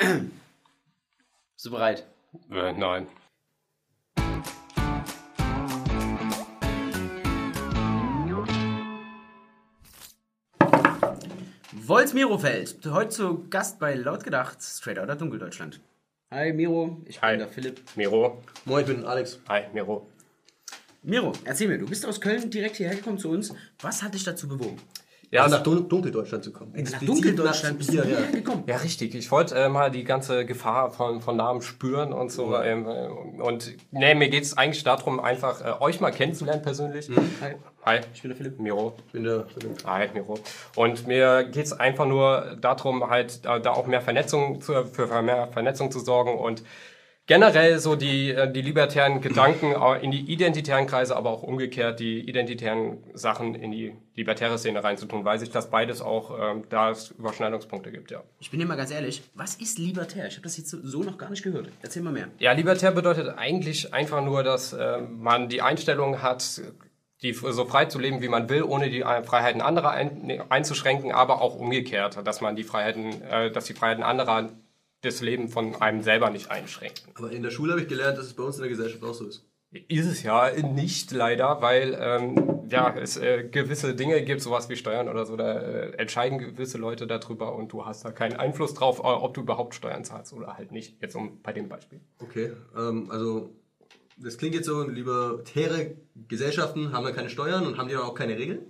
Bist 0.00 1.66
du 1.66 1.70
bereit? 1.70 2.04
Äh, 2.50 2.72
nein. 2.72 3.06
Wolz 11.72 12.12
Mirofeld, 12.14 12.78
heute 12.86 13.10
zu 13.10 13.46
Gast 13.50 13.78
bei 13.78 13.94
Laut 13.94 14.24
gedacht, 14.24 14.62
Straight 14.62 14.98
Outta 14.98 15.14
Dunkeldeutschland. 15.14 15.80
Hi 16.30 16.52
Miro, 16.52 17.00
ich 17.04 17.20
bin 17.20 17.28
Hi. 17.30 17.36
der 17.36 17.48
Philipp. 17.48 17.80
Miro. 17.94 18.42
Moin, 18.64 18.80
ich 18.80 18.86
bin 18.86 19.04
Alex. 19.04 19.38
Hi, 19.48 19.64
Miro. 19.72 20.08
Miro, 21.02 21.32
erzähl 21.44 21.68
mir, 21.68 21.78
du 21.78 21.86
bist 21.86 22.04
aus 22.06 22.20
Köln 22.20 22.50
direkt 22.50 22.76
hierher 22.76 22.96
gekommen 22.96 23.18
zu 23.18 23.28
uns. 23.30 23.54
Was 23.80 24.02
hat 24.02 24.14
dich 24.14 24.24
dazu 24.24 24.48
bewogen? 24.48 24.80
Ja, 25.34 25.48
nach 25.48 25.64
Dun 25.64 25.88
Dunkeldeutschland 25.88 26.44
zu 26.44 26.52
kommen. 26.52 26.72
Nach 26.76 27.00
Dunkeldeutschland 27.00 27.74
nach 27.74 27.78
bist 27.78 27.88
du 27.88 27.94
hier, 27.94 28.04
hierher 28.04 28.26
ja. 28.26 28.30
gekommen. 28.30 28.62
Ja, 28.68 28.76
richtig. 28.76 29.16
Ich 29.16 29.32
wollte 29.32 29.56
äh, 29.56 29.68
mal 29.68 29.90
die 29.90 30.04
ganze 30.04 30.46
Gefahr 30.46 30.92
von, 30.92 31.20
von 31.20 31.36
Namen 31.36 31.60
spüren 31.60 32.12
und 32.12 32.30
so. 32.30 32.56
Ähm, 32.56 32.86
äh, 32.86 33.08
und 33.42 33.74
nee, 33.90 34.14
mir 34.14 34.28
geht 34.28 34.44
es 34.44 34.56
eigentlich 34.56 34.84
darum, 34.84 35.18
einfach 35.18 35.60
äh, 35.60 35.82
euch 35.82 36.00
mal 36.00 36.12
kennenzulernen 36.12 36.62
persönlich. 36.62 37.10
Hi, 37.40 37.56
Hi, 37.84 38.00
ich 38.14 38.22
bin 38.22 38.28
der 38.28 38.36
Philipp. 38.36 38.60
Miro. 38.60 38.94
Ich 39.06 39.12
bin 39.12 39.24
der 39.24 39.44
Philipp. 39.46 39.84
Hi, 39.84 40.08
Miro. 40.14 40.38
Und 40.76 41.08
mir 41.08 41.42
geht 41.42 41.66
es 41.66 41.72
einfach 41.72 42.06
nur 42.06 42.56
darum, 42.60 43.10
halt 43.10 43.44
da, 43.44 43.58
da 43.58 43.72
auch 43.72 43.88
mehr 43.88 44.02
Vernetzung 44.02 44.60
zu, 44.60 44.84
für 44.86 45.20
mehr 45.20 45.48
Vernetzung 45.48 45.90
zu 45.90 45.98
sorgen 45.98 46.38
und 46.38 46.62
generell 47.26 47.78
so 47.78 47.96
die, 47.96 48.30
äh, 48.30 48.50
die 48.52 48.62
libertären 48.62 49.20
Gedanken 49.20 49.74
in 50.02 50.10
die 50.10 50.20
identitären 50.20 50.86
Kreise, 50.86 51.16
aber 51.16 51.30
auch 51.30 51.42
umgekehrt 51.42 52.00
die 52.00 52.20
identitären 52.20 52.98
Sachen 53.14 53.54
in 53.54 53.70
die 53.72 53.94
libertäre 54.14 54.58
Szene 54.58 54.82
reinzutun, 54.84 55.24
weil 55.24 55.38
sich 55.38 55.50
das 55.50 55.70
beides 55.70 56.00
auch, 56.00 56.38
ähm, 56.38 56.64
da 56.68 56.90
es 56.90 57.10
Überschneidungspunkte 57.12 57.90
gibt, 57.90 58.10
ja. 58.10 58.22
Ich 58.40 58.50
bin 58.50 58.60
dir 58.60 58.66
mal 58.66 58.76
ganz 58.76 58.90
ehrlich, 58.90 59.22
was 59.34 59.56
ist 59.56 59.78
libertär? 59.78 60.26
Ich 60.26 60.34
habe 60.34 60.42
das 60.42 60.56
jetzt 60.56 60.70
so- 60.70 61.02
noch 61.02 61.18
gar 61.18 61.30
nicht 61.30 61.42
gehört. 61.42 61.68
Erzähl 61.82 62.02
mal 62.02 62.12
mehr. 62.12 62.28
Ja, 62.38 62.52
libertär 62.52 62.90
bedeutet 62.90 63.36
eigentlich 63.36 63.92
einfach 63.92 64.22
nur, 64.24 64.42
dass 64.42 64.72
äh, 64.72 64.98
man 65.00 65.48
die 65.48 65.60
Einstellung 65.60 66.22
hat, 66.22 66.62
die 67.22 67.32
so 67.32 67.64
frei 67.64 67.86
zu 67.86 67.98
leben, 67.98 68.22
wie 68.22 68.28
man 68.28 68.48
will, 68.48 68.62
ohne 68.62 68.90
die 68.90 69.00
äh, 69.02 69.22
Freiheiten 69.22 69.60
anderer 69.60 69.90
ein, 69.90 70.20
nee, 70.24 70.40
einzuschränken, 70.48 71.12
aber 71.12 71.40
auch 71.40 71.56
umgekehrt, 71.56 72.18
dass 72.26 72.40
man 72.40 72.54
die 72.56 72.64
Freiheiten, 72.64 73.22
äh, 73.22 73.50
dass 73.50 73.64
die 73.64 73.74
Freiheiten 73.74 74.02
anderer 74.04 74.50
das 75.04 75.20
Leben 75.20 75.48
von 75.48 75.76
einem 75.76 76.02
selber 76.02 76.30
nicht 76.30 76.50
einschränken. 76.50 77.12
Aber 77.14 77.30
in 77.30 77.42
der 77.42 77.50
Schule 77.50 77.72
habe 77.72 77.82
ich 77.82 77.88
gelernt, 77.88 78.18
dass 78.18 78.26
es 78.26 78.34
bei 78.34 78.42
uns 78.42 78.56
in 78.56 78.62
der 78.62 78.70
Gesellschaft 78.70 79.02
auch 79.02 79.14
so 79.14 79.26
ist. 79.26 79.44
Ist 79.88 80.06
es 80.06 80.22
ja 80.22 80.50
nicht 80.62 81.10
leider, 81.10 81.60
weil 81.60 81.98
ähm, 82.00 82.64
ja, 82.70 82.94
es 82.96 83.16
äh, 83.16 83.42
gewisse 83.42 83.94
Dinge 83.94 84.22
gibt, 84.22 84.40
sowas 84.40 84.68
wie 84.68 84.76
Steuern 84.76 85.08
oder 85.08 85.26
so, 85.26 85.36
da 85.36 85.58
äh, 85.58 85.90
entscheiden 85.96 86.38
gewisse 86.38 86.78
Leute 86.78 87.08
darüber 87.08 87.56
und 87.56 87.72
du 87.72 87.84
hast 87.84 88.04
da 88.04 88.12
keinen 88.12 88.36
Einfluss 88.36 88.74
drauf, 88.74 89.00
äh, 89.00 89.02
ob 89.02 89.34
du 89.34 89.40
überhaupt 89.40 89.74
Steuern 89.74 90.04
zahlst 90.04 90.32
oder 90.32 90.56
halt 90.56 90.70
nicht. 90.70 91.02
Jetzt 91.02 91.16
um 91.16 91.40
bei 91.42 91.52
dem 91.52 91.68
Beispiel. 91.68 92.00
Okay, 92.20 92.52
ähm, 92.76 93.10
also 93.10 93.50
das 94.16 94.38
klingt 94.38 94.54
jetzt 94.54 94.66
so, 94.66 94.82
libertäre 94.82 95.96
Gesellschaften 96.28 96.92
haben 96.92 97.04
dann 97.04 97.14
keine 97.14 97.30
Steuern 97.30 97.66
und 97.66 97.76
haben 97.76 97.88
die 97.88 97.94
dann 97.94 98.04
auch 98.04 98.14
keine 98.14 98.38
Regeln? 98.38 98.60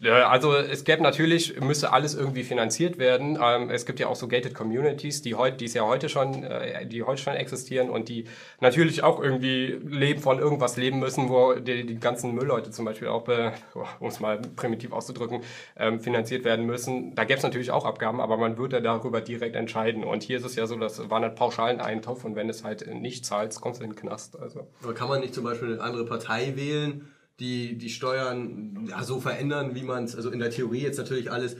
Also 0.00 0.54
es 0.54 0.84
gäbe 0.84 1.02
natürlich, 1.02 1.60
müsste 1.60 1.92
alles 1.92 2.14
irgendwie 2.14 2.44
finanziert 2.44 2.98
werden. 2.98 3.36
Ähm, 3.42 3.68
es 3.68 3.84
gibt 3.84 3.98
ja 3.98 4.06
auch 4.06 4.14
so 4.14 4.28
gated 4.28 4.54
communities, 4.54 5.22
die 5.22 5.34
heute, 5.34 5.56
die 5.56 5.64
es 5.64 5.74
ja 5.74 5.82
heute 5.82 6.08
schon, 6.08 6.44
äh, 6.44 6.86
die 6.86 7.02
heute 7.02 7.20
schon 7.20 7.34
existieren 7.34 7.90
und 7.90 8.08
die 8.08 8.26
natürlich 8.60 9.02
auch 9.02 9.20
irgendwie 9.20 9.76
leben 9.84 10.20
von 10.20 10.38
irgendwas 10.38 10.76
leben 10.76 11.00
müssen, 11.00 11.28
wo 11.28 11.54
die, 11.54 11.84
die 11.84 11.98
ganzen 11.98 12.32
Müllleute 12.32 12.70
zum 12.70 12.84
Beispiel 12.84 13.08
auch, 13.08 13.26
äh, 13.26 13.50
um 13.98 14.06
es 14.06 14.20
mal 14.20 14.40
primitiv 14.54 14.92
auszudrücken, 14.92 15.40
ähm, 15.76 15.98
finanziert 15.98 16.44
werden 16.44 16.64
müssen. 16.64 17.16
Da 17.16 17.24
gäbe 17.24 17.38
es 17.38 17.42
natürlich 17.42 17.72
auch 17.72 17.84
Abgaben, 17.84 18.20
aber 18.20 18.36
man 18.36 18.56
würde 18.56 18.80
darüber 18.80 19.20
direkt 19.20 19.56
entscheiden. 19.56 20.04
Und 20.04 20.22
hier 20.22 20.38
ist 20.38 20.44
es 20.44 20.54
ja 20.54 20.68
so, 20.68 20.76
das 20.76 21.10
war 21.10 21.20
ein 21.20 21.34
pauschalen 21.34 21.80
Eintopf 21.80 22.24
und 22.24 22.36
wenn 22.36 22.48
es 22.48 22.62
halt 22.62 22.86
nicht 22.86 23.26
zahlst, 23.26 23.60
kommst 23.60 23.80
du 23.80 23.84
in 23.84 23.90
den 23.90 23.96
Knast. 23.96 24.38
Also 24.38 24.68
Oder 24.84 24.94
kann 24.94 25.08
man 25.08 25.22
nicht 25.22 25.34
zum 25.34 25.42
Beispiel 25.42 25.72
eine 25.72 25.82
andere 25.82 26.04
Partei 26.04 26.52
wählen, 26.54 27.08
die 27.40 27.78
die 27.78 27.90
Steuern 27.90 28.86
ja, 28.88 29.02
so 29.04 29.20
verändern, 29.20 29.74
wie 29.74 29.82
man 29.82 30.04
es, 30.04 30.16
also 30.16 30.30
in 30.30 30.38
der 30.38 30.50
Theorie 30.50 30.82
jetzt 30.82 30.98
natürlich 30.98 31.30
alles, 31.30 31.56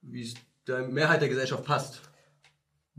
wie 0.00 0.22
es 0.22 0.34
der 0.66 0.88
Mehrheit 0.88 1.20
der 1.20 1.28
Gesellschaft 1.28 1.64
passt? 1.64 2.02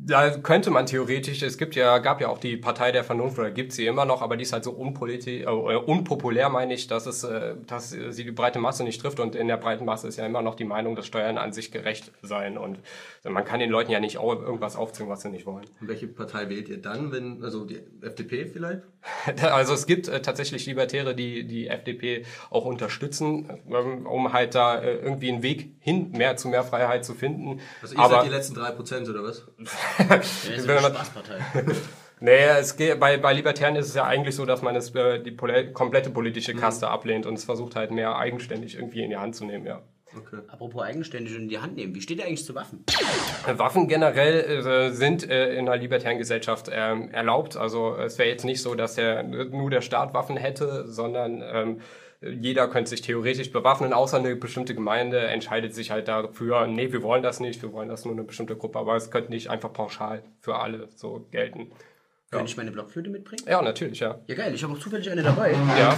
Da 0.01 0.37
könnte 0.37 0.71
man 0.71 0.85
theoretisch, 0.85 1.41
es 1.43 1.57
gibt 1.57 1.75
ja, 1.75 1.97
gab 1.97 2.21
ja 2.21 2.29
auch 2.29 2.37
die 2.37 2.55
Partei 2.55 2.91
der 2.91 3.03
Vernunft, 3.03 3.37
oder 3.37 3.51
gibt 3.51 3.73
sie 3.73 3.85
immer 3.85 4.05
noch, 4.05 4.21
aber 4.21 4.37
die 4.37 4.43
ist 4.43 4.53
halt 4.53 4.63
so 4.63 4.71
unpoliti 4.71 5.41
äh, 5.41 5.45
unpopulär, 5.45 6.47
meine 6.49 6.73
ich, 6.73 6.87
dass, 6.87 7.05
es, 7.05 7.23
äh, 7.25 7.55
dass 7.67 7.89
sie 7.89 8.23
die 8.23 8.31
breite 8.31 8.59
Masse 8.59 8.83
nicht 8.83 9.01
trifft. 9.01 9.19
Und 9.19 9.35
in 9.35 9.47
der 9.49 9.57
breiten 9.57 9.83
Masse 9.83 10.07
ist 10.07 10.17
ja 10.17 10.25
immer 10.25 10.41
noch 10.41 10.55
die 10.55 10.63
Meinung, 10.63 10.95
dass 10.95 11.05
Steuern 11.05 11.37
an 11.37 11.51
sich 11.51 11.71
gerecht 11.71 12.13
seien. 12.21 12.57
Und 12.57 12.79
man 13.27 13.43
kann 13.43 13.59
den 13.59 13.69
Leuten 13.69 13.91
ja 13.91 13.99
nicht 13.99 14.17
auch 14.17 14.41
irgendwas 14.41 14.77
aufzwingen, 14.77 15.11
was 15.11 15.21
sie 15.21 15.29
nicht 15.29 15.45
wollen. 15.45 15.65
Und 15.81 15.89
welche 15.89 16.07
Partei 16.07 16.49
wählt 16.49 16.69
ihr 16.69 16.81
dann, 16.81 17.11
wenn, 17.11 17.43
also 17.43 17.65
die 17.65 17.81
FDP 18.01 18.45
vielleicht? 18.45 18.83
Also 19.41 19.73
es 19.73 19.85
gibt 19.85 20.07
äh, 20.07 20.21
tatsächlich 20.21 20.65
Libertäre, 20.65 21.15
die 21.15 21.45
die 21.45 21.67
FDP 21.67 22.25
auch 22.49 22.65
unterstützen, 22.65 23.49
ähm, 23.69 24.05
um 24.05 24.33
halt 24.33 24.55
da 24.55 24.79
äh, 24.79 24.95
irgendwie 24.97 25.31
einen 25.31 25.43
Weg 25.43 25.73
hin 25.79 26.11
mehr 26.11 26.37
zu 26.37 26.47
mehr 26.47 26.63
Freiheit 26.63 27.05
zu 27.05 27.13
finden. 27.13 27.59
Also 27.81 27.95
ihr 27.95 27.99
aber 27.99 28.15
seid 28.15 28.25
die 28.25 28.29
letzten 28.29 28.57
3% 28.57 29.09
oder 29.09 29.23
was? 29.23 29.47
Ja, 29.97 30.15
ist 30.15 30.67
Wenn 30.67 30.77
eine 30.77 30.81
man- 30.81 30.93
Spaßpartei. 30.95 31.35
Nee, 32.21 32.43
es 32.59 32.75
geht, 32.75 32.99
bei, 32.99 33.15
bei 33.15 33.31
Libertären 33.31 33.77
ist 33.77 33.87
es 33.87 33.95
ja 33.95 34.03
eigentlich 34.03 34.35
so, 34.35 34.45
dass 34.45 34.61
man 34.61 34.75
es, 34.75 34.93
äh, 34.93 35.19
die 35.23 35.31
pole 35.31 35.71
komplette 35.71 36.09
politische 36.09 36.53
Kaste 36.53 36.89
ablehnt 36.89 37.25
und 37.25 37.35
es 37.35 37.45
versucht 37.45 37.77
halt 37.77 37.91
mehr 37.91 38.17
eigenständig 38.17 38.75
irgendwie 38.75 39.03
in 39.03 39.09
die 39.09 39.15
Hand 39.15 39.37
zu 39.37 39.45
nehmen, 39.45 39.65
ja. 39.65 39.81
Okay. 40.17 40.39
Apropos 40.49 40.83
eigenständig 40.83 41.33
in 41.33 41.47
die 41.47 41.59
Hand 41.59 41.77
nehmen. 41.77 41.95
Wie 41.95 42.01
steht 42.01 42.17
ihr 42.17 42.25
eigentlich 42.25 42.43
zu 42.43 42.55
Waffen? 42.55 42.83
Waffen 43.55 43.87
generell 43.87 44.65
äh, 44.67 44.89
sind 44.91 45.29
äh, 45.29 45.53
in 45.53 45.69
einer 45.69 45.77
libertären 45.77 46.17
Gesellschaft 46.17 46.69
ähm, 46.69 47.09
erlaubt. 47.11 47.55
Also 47.55 47.95
es 47.95 48.17
wäre 48.17 48.27
jetzt 48.27 48.43
nicht 48.43 48.61
so, 48.61 48.75
dass 48.75 48.95
der, 48.95 49.23
nur 49.23 49.69
der 49.69 49.79
Staat 49.81 50.13
Waffen 50.13 50.35
hätte, 50.35 50.87
sondern 50.87 51.41
ähm, 51.41 51.81
jeder 52.21 52.67
könnte 52.67 52.89
sich 52.89 53.01
theoretisch 53.01 53.51
bewaffnen, 53.51 53.93
außer 53.93 54.17
eine 54.17 54.35
bestimmte 54.35 54.75
Gemeinde 54.75 55.19
entscheidet 55.19 55.73
sich 55.73 55.91
halt 55.91 56.07
dafür, 56.07 56.67
nee, 56.67 56.91
wir 56.91 57.01
wollen 57.01 57.23
das 57.23 57.39
nicht, 57.39 57.61
wir 57.61 57.71
wollen 57.71 57.87
das 57.89 58.05
nur 58.05 58.13
eine 58.13 58.23
bestimmte 58.23 58.55
Gruppe, 58.55 58.79
aber 58.79 58.95
es 58.95 59.09
könnte 59.09 59.31
nicht 59.31 59.49
einfach 59.49 59.71
pauschal 59.71 60.23
für 60.41 60.55
alle 60.57 60.89
so 60.95 61.27
gelten. 61.31 61.71
Kann 62.31 62.45
ich 62.45 62.57
meine 62.57 62.71
Blockflöte 62.71 63.09
mitbringen? 63.09 63.43
Ja, 63.47 63.61
natürlich, 63.61 63.99
ja. 64.01 64.19
Ja 64.27 64.35
geil, 64.35 64.53
ich 64.53 64.63
habe 64.63 64.73
auch 64.73 64.79
zufällig 64.79 65.09
eine 65.09 65.23
dabei. 65.23 65.53
Ja. 65.79 65.97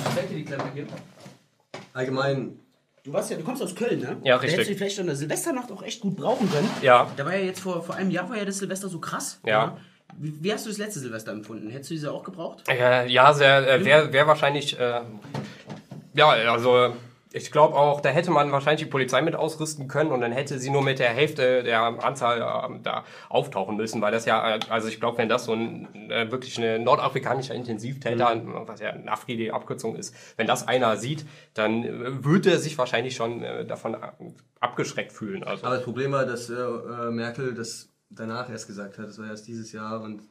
Allgemein, 1.93 2.59
Du 3.03 3.11
warst 3.11 3.31
ja, 3.31 3.38
du 3.38 3.43
kommst 3.43 3.63
aus 3.63 3.73
Köln, 3.73 3.99
ne? 3.99 4.17
Ja, 4.23 4.35
Da 4.35 4.41
richtig. 4.41 4.59
hättest 4.59 4.69
du 4.69 4.75
vielleicht 4.75 4.99
an 4.99 5.07
der 5.07 5.15
Silvesternacht 5.15 5.71
auch 5.71 5.81
echt 5.81 6.01
gut 6.01 6.15
brauchen 6.15 6.47
können. 6.51 6.69
Ja. 6.83 7.09
Da 7.17 7.25
war 7.25 7.35
ja 7.35 7.45
jetzt 7.45 7.61
vor, 7.61 7.81
vor 7.81 7.95
einem 7.95 8.11
Jahr 8.11 8.29
war 8.29 8.38
ja 8.38 8.45
das 8.45 8.59
Silvester 8.59 8.89
so 8.89 8.99
krass. 8.99 9.41
Ja. 9.43 9.77
Wie, 10.19 10.35
wie 10.43 10.53
hast 10.53 10.65
du 10.67 10.69
das 10.69 10.77
letzte 10.77 10.99
Silvester 10.99 11.31
empfunden? 11.31 11.71
Hättest 11.71 11.89
du 11.89 11.95
diese 11.95 12.11
auch 12.11 12.23
gebraucht? 12.23 12.63
Äh, 12.69 13.07
ja, 13.07 13.33
sehr, 13.33 13.67
äh, 13.67 13.83
wäre 13.83 14.13
wär 14.13 14.27
wahrscheinlich, 14.27 14.79
äh, 14.79 15.01
ja, 16.13 16.29
also 16.29 16.94
ich 17.33 17.49
glaube 17.51 17.75
auch, 17.75 18.01
da 18.01 18.09
hätte 18.09 18.29
man 18.29 18.51
wahrscheinlich 18.51 18.83
die 18.83 18.89
Polizei 18.89 19.22
mit 19.22 19.35
ausrüsten 19.35 19.88
können 19.88 20.11
und 20.11 20.19
dann 20.19 20.33
hätte 20.33 20.59
sie 20.59 20.69
nur 20.69 20.81
mit 20.83 20.99
der 20.99 21.09
Hälfte 21.11 21.63
der 21.63 21.81
Anzahl 22.03 22.41
ähm, 22.69 22.83
da 22.83 23.05
auftauchen 23.29 23.77
müssen, 23.77 24.01
weil 24.01 24.11
das 24.11 24.25
ja, 24.25 24.55
äh, 24.55 24.59
also 24.69 24.89
ich 24.89 25.00
glaube, 25.00 25.17
wenn 25.17 25.29
das 25.29 25.45
so 25.45 25.53
ein 25.53 26.09
äh, 26.11 26.29
wirklich 26.29 26.57
eine 26.57 26.79
nordafrikanischer 26.79 27.55
Intensivtäter, 27.55 28.41
was 28.67 28.81
ja 28.81 28.94
Nafri 28.97 29.38
die 29.38 29.51
Abkürzung 29.51 29.95
ist, 29.95 30.13
wenn 30.35 30.45
das 30.45 30.67
einer 30.67 30.97
sieht, 30.97 31.25
dann 31.53 31.83
äh, 31.85 32.23
würde 32.25 32.51
er 32.51 32.59
sich 32.59 32.77
wahrscheinlich 32.77 33.16
schon 33.16 33.41
äh, 33.44 33.66
davon 33.66 33.95
ab- 33.95 34.19
abgeschreckt 34.59 35.13
fühlen. 35.13 35.45
Also. 35.45 35.66
aber 35.66 35.75
das 35.75 35.85
Problem 35.85 36.11
war, 36.11 36.25
dass 36.25 36.50
äh, 36.50 36.53
äh, 36.53 37.11
Merkel 37.11 37.53
das 37.53 37.88
danach 38.09 38.50
erst 38.50 38.67
gesagt 38.67 38.97
hat. 38.97 39.07
Das 39.07 39.17
war 39.19 39.27
erst 39.27 39.47
dieses 39.47 39.71
Jahr 39.71 40.01
und 40.01 40.21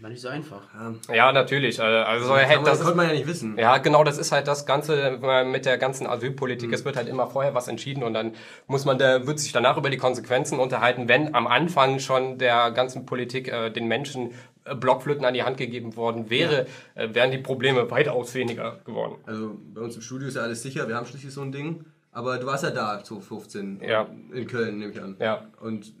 War 0.00 0.10
nicht 0.10 0.20
so 0.20 0.28
einfach. 0.28 0.62
ja, 1.08 1.14
Ja, 1.14 1.32
natürlich. 1.32 1.78
äh, 1.78 1.82
Also 1.82 2.36
hätte 2.36 2.56
man, 2.56 2.64
das 2.64 2.78
das 2.78 2.86
konnte 2.86 2.96
man 2.96 3.06
ja 3.06 3.12
nicht 3.12 3.26
wissen. 3.26 3.56
Ja, 3.56 3.78
genau, 3.78 4.02
das 4.02 4.18
ist 4.18 4.32
halt 4.32 4.48
das 4.48 4.66
Ganze 4.66 5.00
äh, 5.22 5.44
mit 5.44 5.64
der 5.64 5.78
ganzen 5.78 6.06
Asylpolitik. 6.08 6.72
Es 6.72 6.84
wird 6.84 6.96
halt 6.96 7.08
immer 7.08 7.28
vorher 7.28 7.54
was 7.54 7.68
entschieden 7.68 8.02
und 8.02 8.14
dann 8.14 8.32
muss 8.66 8.84
man 8.84 8.98
da, 8.98 9.26
wird 9.26 9.38
sich 9.38 9.52
danach 9.52 9.76
über 9.76 9.90
die 9.90 9.98
Konsequenzen 9.98 10.58
unterhalten, 10.58 11.08
wenn 11.08 11.34
am 11.34 11.46
Anfang 11.46 12.00
schon 12.00 12.38
der 12.38 12.72
ganzen 12.72 13.06
Politik 13.06 13.46
äh, 13.48 13.70
den 13.70 13.86
Menschen 13.86 14.32
äh, 14.64 14.74
Blockflöten 14.74 15.24
an 15.24 15.34
die 15.34 15.44
Hand 15.44 15.56
gegeben 15.56 15.94
worden 15.94 16.30
wäre, 16.30 16.66
äh, 16.96 17.08
wären 17.14 17.30
die 17.30 17.38
Probleme 17.38 17.88
weitaus 17.90 18.34
weniger 18.34 18.80
geworden. 18.84 19.16
Also 19.26 19.56
bei 19.72 19.82
uns 19.82 19.94
im 19.94 20.02
Studio 20.02 20.26
ist 20.26 20.34
ja 20.34 20.42
alles 20.42 20.62
sicher, 20.62 20.88
wir 20.88 20.96
haben 20.96 21.06
schließlich 21.06 21.32
so 21.32 21.42
ein 21.42 21.52
Ding. 21.52 21.84
Aber 22.14 22.36
du 22.38 22.46
warst 22.46 22.62
ja 22.64 22.70
da, 22.70 23.02
2015, 23.02 23.80
Ja. 23.86 24.06
in 24.34 24.46
Köln, 24.46 24.78
nehme 24.78 24.92
ich 24.92 25.00
an. 25.00 25.16
Ja. 25.18 25.46
Und 25.60 25.94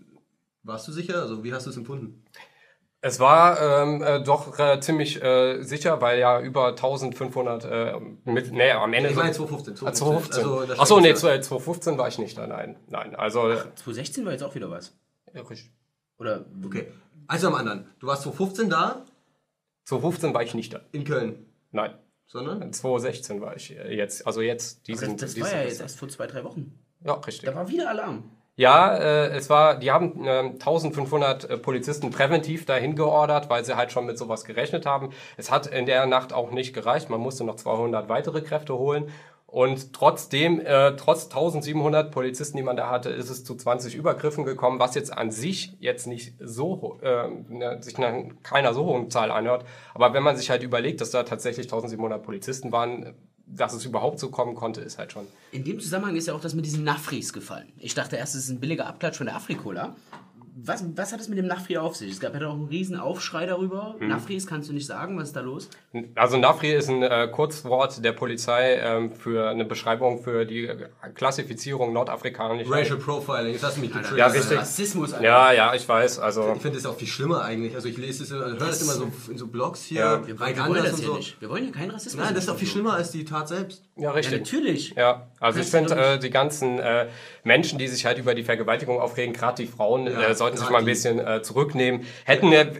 warst 0.62 0.86
du 0.86 0.92
sicher? 0.92 1.20
Also 1.22 1.42
wie 1.42 1.52
hast 1.54 1.64
du 1.66 1.70
es 1.70 1.76
empfunden? 1.76 2.22
Es 3.04 3.18
war 3.18 3.60
ähm, 3.60 4.00
äh, 4.00 4.22
doch 4.22 4.56
äh, 4.60 4.78
ziemlich 4.80 5.20
äh, 5.20 5.60
sicher, 5.62 6.00
weil 6.00 6.20
ja 6.20 6.40
über 6.40 6.68
1500 6.68 7.64
äh, 7.64 8.00
mit, 8.24 8.52
nee, 8.52 8.70
am 8.70 8.92
Ende 8.92 9.10
Ich 9.10 9.16
meine 9.16 9.32
2015. 9.32 9.88
Ah, 9.88 9.92
2015. 9.92 10.44
Also, 10.44 10.80
Achso, 10.80 11.00
nee, 11.00 11.16
steigt 11.16 11.42
es 11.42 11.48
2015 11.48 11.98
war 11.98 12.06
ich 12.06 12.18
nicht 12.18 12.38
da, 12.38 12.46
nein. 12.46 12.76
Nein, 12.88 13.16
also. 13.16 13.48
2016 13.54 14.24
war 14.24 14.30
jetzt 14.30 14.44
auch 14.44 14.54
wieder 14.54 14.70
was. 14.70 14.96
Ja, 15.34 15.42
richtig. 15.42 15.72
Oder. 16.16 16.44
Okay. 16.64 16.92
Also 17.26 17.48
am 17.48 17.56
anderen. 17.56 17.90
Du 17.98 18.06
warst 18.06 18.22
2015 18.22 18.70
da, 18.70 19.04
2015 19.86 20.32
war 20.32 20.42
ich 20.44 20.54
nicht 20.54 20.72
da. 20.72 20.80
in 20.92 21.02
Köln. 21.02 21.46
Nein. 21.72 21.94
Sondern? 22.26 22.72
2016 22.72 23.40
war 23.40 23.56
ich 23.56 23.76
äh, 23.76 23.96
jetzt, 23.96 24.24
also 24.28 24.42
jetzt 24.42 24.76
das, 24.76 24.82
diesen. 24.84 25.16
das 25.16 25.34
diesen 25.34 25.50
war 25.50 25.58
ja 25.58 25.64
jetzt 25.64 25.80
erst 25.80 25.98
vor 25.98 26.08
zwei, 26.08 26.28
drei 26.28 26.44
Wochen. 26.44 26.78
Ja, 27.04 27.14
richtig. 27.14 27.46
Da 27.46 27.54
war 27.56 27.68
wieder 27.68 27.90
Alarm. 27.90 28.30
Ja, 28.56 28.94
äh, 28.96 29.28
es 29.30 29.48
war, 29.48 29.78
die 29.78 29.90
haben 29.90 30.26
äh, 30.26 30.50
1500 30.50 31.44
äh, 31.48 31.58
Polizisten 31.58 32.10
präventiv 32.10 32.66
dahin 32.66 32.94
geordert, 32.96 33.48
weil 33.48 33.64
sie 33.64 33.76
halt 33.76 33.92
schon 33.92 34.04
mit 34.04 34.18
sowas 34.18 34.44
gerechnet 34.44 34.84
haben. 34.84 35.10
Es 35.38 35.50
hat 35.50 35.66
in 35.66 35.86
der 35.86 36.04
Nacht 36.06 36.34
auch 36.34 36.50
nicht 36.50 36.74
gereicht. 36.74 37.08
Man 37.08 37.20
musste 37.20 37.44
noch 37.44 37.56
200 37.56 38.10
weitere 38.10 38.42
Kräfte 38.42 38.76
holen. 38.76 39.10
Und 39.46 39.92
trotzdem, 39.94 40.60
äh, 40.60 40.96
trotz 40.96 41.24
1700 41.24 42.10
Polizisten, 42.10 42.56
die 42.58 42.62
man 42.62 42.76
da 42.76 42.88
hatte, 42.90 43.10
ist 43.10 43.30
es 43.30 43.44
zu 43.44 43.54
20 43.54 43.94
Übergriffen 43.94 44.44
gekommen, 44.44 44.78
was 44.78 44.94
jetzt 44.94 45.16
an 45.16 45.30
sich 45.30 45.76
jetzt 45.80 46.06
nicht 46.06 46.34
so, 46.40 46.98
äh, 47.02 47.28
ne, 47.48 47.82
sich 47.82 47.98
nach 47.98 48.14
keiner 48.42 48.74
so 48.74 48.84
hohen 48.84 49.10
Zahl 49.10 49.30
anhört. 49.30 49.64
Aber 49.94 50.12
wenn 50.14 50.22
man 50.22 50.36
sich 50.36 50.50
halt 50.50 50.62
überlegt, 50.62 51.00
dass 51.00 51.10
da 51.10 51.22
tatsächlich 51.22 51.66
1700 51.66 52.22
Polizisten 52.22 52.72
waren, 52.72 53.14
dass 53.54 53.72
es 53.74 53.84
überhaupt 53.84 54.18
so 54.18 54.30
kommen 54.30 54.54
konnte, 54.54 54.80
ist 54.80 54.98
halt 54.98 55.12
schon. 55.12 55.26
In 55.50 55.64
dem 55.64 55.78
Zusammenhang 55.78 56.16
ist 56.16 56.26
ja 56.26 56.34
auch 56.34 56.40
das 56.40 56.54
mit 56.54 56.64
diesen 56.64 56.84
Nafris 56.84 57.32
gefallen. 57.32 57.72
Ich 57.78 57.94
dachte 57.94 58.16
erst, 58.16 58.34
es 58.34 58.44
ist 58.44 58.50
ein 58.50 58.60
billiger 58.60 58.86
Abklatsch 58.86 59.18
von 59.18 59.26
der 59.26 59.36
Afrikola. 59.36 59.94
Was, 60.54 60.84
was 60.96 61.12
hat 61.12 61.20
es 61.20 61.28
mit 61.28 61.38
dem 61.38 61.46
Nafri 61.46 61.78
auf 61.78 61.96
sich? 61.96 62.10
Es 62.12 62.20
gab 62.20 62.34
ja 62.34 62.40
doch 62.40 62.52
einen 62.52 62.66
riesen 62.66 62.96
Aufschrei 62.96 63.46
darüber. 63.46 63.96
Mhm. 63.98 64.08
Nafris 64.08 64.46
kannst 64.46 64.68
du 64.68 64.74
nicht 64.74 64.86
sagen, 64.86 65.16
was 65.18 65.28
ist 65.28 65.36
da 65.36 65.40
los? 65.40 65.70
Also 66.14 66.36
Nafri 66.36 66.72
ist 66.72 66.90
ein 66.90 67.02
äh, 67.02 67.28
Kurzwort 67.32 68.04
der 68.04 68.12
Polizei 68.12 68.74
ähm, 68.76 69.12
für 69.12 69.48
eine 69.48 69.64
Beschreibung 69.64 70.22
für 70.22 70.44
die 70.44 70.66
äh, 70.66 70.88
Klassifizierung 71.14 71.92
nordafrikanischer. 71.92 72.70
Racial 72.70 72.98
Profiling, 72.98 73.54
das 73.54 73.62
hat 73.62 73.78
mich 73.78 73.92
getriggert. 73.92 74.18
Ja, 74.18 74.26
Das 74.26 74.34
ist 74.36 74.42
richtig. 74.42 74.58
Rassismus, 74.58 75.12
Alter. 75.14 75.24
Ja, 75.24 75.52
ja, 75.52 75.74
ich 75.74 75.88
weiß. 75.88 76.18
Also 76.18 76.52
Ich 76.54 76.60
finde 76.62 76.76
das 76.78 76.86
auch 76.86 76.96
viel 76.96 77.08
schlimmer 77.08 77.42
eigentlich. 77.42 77.74
Also 77.74 77.88
ich 77.88 77.96
lese 77.96 78.24
es, 78.24 78.32
also 78.32 78.44
höre 78.44 78.58
das 78.58 78.82
immer 78.82 78.92
so 78.92 79.10
in 79.30 79.38
so 79.38 79.46
Blogs 79.46 79.82
hier, 79.84 80.00
Ja. 80.00 80.26
Wir, 80.26 80.38
Reich 80.40 80.56
wir 80.56 80.64
wollen 80.66 80.76
Anders 80.78 80.90
das 80.90 80.92
und 80.94 80.98
hier 81.00 81.06
so. 81.12 81.16
nicht. 81.16 81.40
Wir 81.40 81.48
wollen 81.48 81.64
hier 81.64 81.72
keinen 81.72 81.90
Rassismus. 81.92 82.22
Nein, 82.24 82.34
das 82.34 82.44
ist 82.44 82.50
doch 82.50 82.58
viel 82.58 82.68
schlimmer 82.68 82.94
als 82.94 83.10
die 83.10 83.24
Tat 83.24 83.48
selbst. 83.48 83.84
Ja, 83.96 84.04
Ja, 84.04 84.10
richtig. 84.12 84.38
natürlich. 84.40 84.94
Ja, 84.96 85.28
also 85.40 85.60
ich 85.60 85.66
finde, 85.66 85.94
äh, 85.94 86.18
die 86.18 86.30
ganzen 86.30 86.78
äh, 86.78 87.08
Menschen, 87.44 87.78
die 87.78 87.88
sich 87.88 88.06
halt 88.06 88.18
über 88.18 88.34
die 88.34 88.42
Vergewaltigung 88.42 89.00
aufregen, 89.00 89.34
gerade 89.34 89.62
die 89.62 89.68
Frauen, 89.68 90.06
Ja, 90.06 90.28
äh, 90.28 90.34
sollten 90.34 90.56
sich 90.56 90.70
mal 90.70 90.78
ein 90.78 90.84
bisschen 90.84 91.18
äh, 91.18 91.42
zurücknehmen. 91.42 92.06
Hätten, 92.24 92.52
äh, 92.52 92.72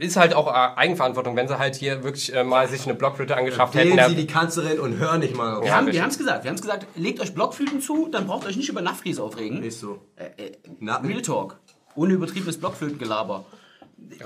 ist 0.00 0.16
halt 0.16 0.34
auch 0.34 0.46
äh, 0.48 0.50
Eigenverantwortung, 0.76 1.36
wenn 1.36 1.48
sie 1.48 1.58
halt 1.58 1.74
hier 1.74 2.04
wirklich 2.04 2.34
äh, 2.34 2.44
mal 2.44 2.68
sich 2.68 2.84
eine 2.84 2.94
Blockflöte 2.94 3.36
angeschafft 3.36 3.74
hätten. 3.74 3.88
Wählen 3.88 3.98
ja, 3.98 4.08
Sie 4.08 4.16
die 4.16 4.26
Kanzlerin 4.26 4.78
und 4.80 4.98
hören 4.98 5.20
nicht 5.20 5.34
mal 5.36 5.56
auf. 5.56 5.62
Wir 5.62 5.68
Ja, 5.70 5.76
haben 5.76 5.86
richtig. 5.86 6.02
wir 6.02 6.08
es 6.08 6.18
gesagt. 6.18 6.44
Wir 6.44 6.50
haben 6.50 6.56
es 6.56 6.62
gesagt, 6.62 6.86
legt 6.96 7.20
euch 7.20 7.34
Blockflöten 7.34 7.80
zu, 7.80 8.08
dann 8.10 8.26
braucht 8.26 8.44
ihr 8.44 8.48
euch 8.50 8.56
nicht 8.56 8.68
über 8.68 8.82
Nafris 8.82 9.18
aufregen. 9.18 9.62
Ist 9.62 9.80
so. 9.80 10.00
Äh, 10.16 10.52
Na, 10.80 10.96
Real 10.98 11.22
Talk. 11.22 11.58
Ohne 11.94 12.12
übertriebenes 12.14 12.58
Blockflötengelaber. 12.58 13.44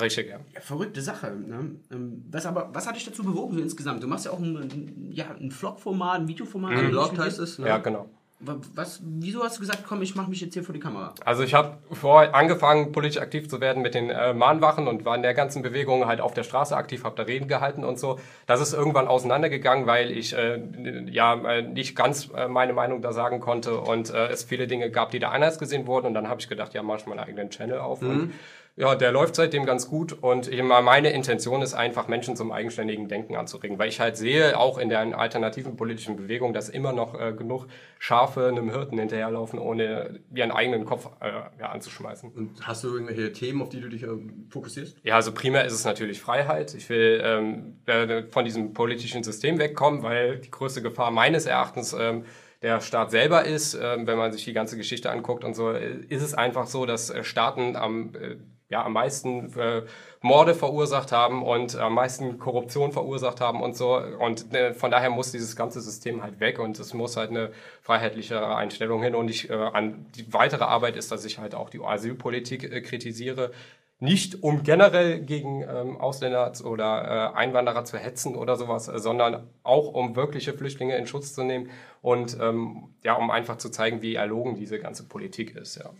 Richtig, 0.00 0.28
ja. 0.30 0.38
Ja, 0.54 0.60
verrückte 0.60 1.00
Sache. 1.00 1.30
Ne? 1.32 1.76
Ähm, 1.90 2.24
Was, 2.30 2.46
aber, 2.46 2.70
was 2.72 2.86
hat 2.86 2.96
dich 2.96 3.04
dazu 3.04 3.22
bewogen, 3.24 3.54
so 3.56 3.60
insgesamt? 3.62 4.02
Du 4.02 4.06
machst 4.08 4.24
ja 4.26 4.30
auch 4.32 4.38
ein, 4.40 5.10
ja, 5.12 5.26
ein 5.38 5.50
Vlog-Format, 5.50 6.20
ein 6.20 6.28
Videoformat. 6.28 6.72
Ein 6.72 6.90
Blog 6.90 7.16
heißt 7.18 7.38
es. 7.38 7.58
Ne? 7.58 7.68
Ja, 7.68 7.78
genau. 7.78 8.08
Wa- 8.44 8.56
Was, 8.74 9.00
wieso 9.04 9.44
hast 9.44 9.58
du 9.58 9.60
gesagt, 9.60 9.84
komm, 9.86 10.02
ich 10.02 10.16
mache 10.16 10.28
mich 10.28 10.40
jetzt 10.40 10.54
hier 10.54 10.64
vor 10.64 10.72
die 10.72 10.80
Kamera? 10.80 11.14
Also 11.24 11.44
ich 11.44 11.54
habe 11.54 11.78
vor 11.92 12.34
angefangen, 12.34 12.90
politisch 12.90 13.22
aktiv 13.22 13.48
zu 13.48 13.60
werden 13.60 13.82
mit 13.84 13.94
den 13.94 14.10
äh, 14.10 14.34
Mahnwachen 14.34 14.88
und 14.88 15.04
war 15.04 15.14
in 15.14 15.22
der 15.22 15.32
ganzen 15.32 15.62
Bewegung 15.62 16.06
halt 16.06 16.20
auf 16.20 16.34
der 16.34 16.42
Straße 16.42 16.76
aktiv, 16.76 17.04
habe 17.04 17.14
da 17.14 17.22
Reden 17.22 17.46
gehalten 17.46 17.84
und 17.84 18.00
so. 18.00 18.18
Das 18.46 18.60
ist 18.60 18.72
irgendwann 18.74 19.06
auseinandergegangen, 19.06 19.86
weil 19.86 20.10
ich 20.10 20.36
äh, 20.36 20.60
ja 21.08 21.34
äh, 21.34 21.62
nicht 21.62 21.94
ganz 21.94 22.30
äh, 22.36 22.48
meine 22.48 22.72
Meinung 22.72 23.00
da 23.00 23.12
sagen 23.12 23.38
konnte 23.38 23.78
und 23.78 24.10
äh, 24.10 24.26
es 24.26 24.42
viele 24.42 24.66
Dinge 24.66 24.90
gab, 24.90 25.12
die 25.12 25.20
da 25.20 25.28
anders 25.30 25.60
gesehen 25.60 25.86
wurden. 25.86 26.06
Und 26.08 26.14
dann 26.14 26.28
habe 26.28 26.40
ich 26.40 26.48
gedacht, 26.48 26.74
ja, 26.74 26.82
mach 26.82 26.98
ich 26.98 27.06
meinen 27.06 27.20
eigenen 27.20 27.50
Channel 27.50 27.78
auf. 27.78 28.02
Und 28.02 28.32
ja, 28.74 28.94
der 28.94 29.12
läuft 29.12 29.34
seitdem 29.34 29.66
ganz 29.66 29.86
gut 29.86 30.14
und 30.14 30.48
ich, 30.48 30.62
meine 30.62 31.10
Intention 31.10 31.60
ist 31.60 31.74
einfach, 31.74 32.08
Menschen 32.08 32.36
zum 32.36 32.52
eigenständigen 32.52 33.06
Denken 33.06 33.36
anzuregen, 33.36 33.78
weil 33.78 33.90
ich 33.90 34.00
halt 34.00 34.16
sehe, 34.16 34.58
auch 34.58 34.78
in 34.78 34.88
der 34.88 35.18
alternativen 35.18 35.76
politischen 35.76 36.16
Bewegung, 36.16 36.54
dass 36.54 36.70
immer 36.70 36.92
noch 36.92 37.18
äh, 37.20 37.32
genug 37.32 37.66
Schafe 37.98 38.48
einem 38.48 38.70
Hirten 38.70 38.98
hinterherlaufen, 38.98 39.58
ohne 39.58 40.20
ihren 40.34 40.50
eigenen 40.50 40.86
Kopf 40.86 41.10
äh, 41.20 41.30
ja, 41.60 41.68
anzuschmeißen. 41.70 42.32
Und 42.32 42.66
hast 42.66 42.82
du 42.84 42.88
irgendwelche 42.88 43.32
Themen, 43.32 43.60
auf 43.60 43.68
die 43.68 43.80
du 43.80 43.90
dich 43.90 44.04
ähm, 44.04 44.46
fokussierst? 44.48 44.96
Ja, 45.02 45.16
also 45.16 45.32
primär 45.32 45.66
ist 45.66 45.74
es 45.74 45.84
natürlich 45.84 46.22
Freiheit. 46.22 46.74
Ich 46.74 46.88
will 46.88 47.20
ähm, 47.22 47.76
äh, 47.84 48.22
von 48.30 48.46
diesem 48.46 48.72
politischen 48.72 49.22
System 49.22 49.58
wegkommen, 49.58 50.02
weil 50.02 50.38
die 50.38 50.50
größte 50.50 50.80
Gefahr 50.80 51.10
meines 51.10 51.44
Erachtens 51.44 51.92
ähm, 51.92 52.24
der 52.62 52.80
Staat 52.80 53.10
selber 53.10 53.44
ist. 53.44 53.74
Ähm, 53.74 54.06
wenn 54.06 54.16
man 54.16 54.32
sich 54.32 54.44
die 54.44 54.52
ganze 54.52 54.76
Geschichte 54.78 55.10
anguckt 55.10 55.44
und 55.44 55.54
so, 55.54 55.70
äh, 55.72 55.96
ist 56.08 56.22
es 56.22 56.32
einfach 56.32 56.66
so, 56.66 56.86
dass 56.86 57.10
äh, 57.10 57.22
Staaten 57.22 57.76
am 57.76 58.14
äh, 58.14 58.36
ja, 58.72 58.84
am 58.84 58.94
meisten 58.94 59.52
äh, 59.58 59.82
Morde 60.22 60.54
verursacht 60.54 61.12
haben 61.12 61.42
und 61.42 61.76
am 61.76 61.94
meisten 61.94 62.38
Korruption 62.38 62.90
verursacht 62.90 63.40
haben 63.40 63.60
und 63.60 63.76
so. 63.76 63.96
Und 63.96 64.54
äh, 64.54 64.72
von 64.72 64.90
daher 64.90 65.10
muss 65.10 65.30
dieses 65.30 65.56
ganze 65.56 65.82
System 65.82 66.22
halt 66.22 66.40
weg 66.40 66.58
und 66.58 66.78
es 66.80 66.94
muss 66.94 67.16
halt 67.18 67.30
eine 67.30 67.52
freiheitlichere 67.82 68.56
Einstellung 68.56 69.02
hin. 69.02 69.14
Und 69.14 69.28
ich, 69.28 69.50
äh, 69.50 69.52
an 69.52 70.06
die 70.16 70.32
weitere 70.32 70.64
Arbeit 70.64 70.96
ist, 70.96 71.12
dass 71.12 71.26
ich 71.26 71.38
halt 71.38 71.54
auch 71.54 71.68
die 71.68 71.80
Asylpolitik 71.80 72.64
äh, 72.64 72.80
kritisiere. 72.80 73.52
Nicht 73.98 74.42
um 74.42 74.62
generell 74.62 75.20
gegen 75.20 75.62
ähm, 75.62 75.96
Ausländer 75.98 76.50
oder 76.64 77.32
äh, 77.34 77.36
Einwanderer 77.36 77.84
zu 77.84 77.98
hetzen 77.98 78.34
oder 78.36 78.56
sowas, 78.56 78.88
äh, 78.88 78.98
sondern 78.98 79.48
auch 79.62 79.92
um 79.92 80.16
wirkliche 80.16 80.54
Flüchtlinge 80.54 80.96
in 80.96 81.06
Schutz 81.06 81.34
zu 81.34 81.44
nehmen 81.44 81.70
und 82.00 82.36
ähm, 82.40 82.94
ja, 83.04 83.14
um 83.14 83.30
einfach 83.30 83.58
zu 83.58 83.70
zeigen, 83.70 84.02
wie 84.02 84.14
erlogen 84.14 84.56
diese 84.56 84.80
ganze 84.80 85.06
Politik 85.06 85.54
ist. 85.54 85.76
Ja. 85.76 85.90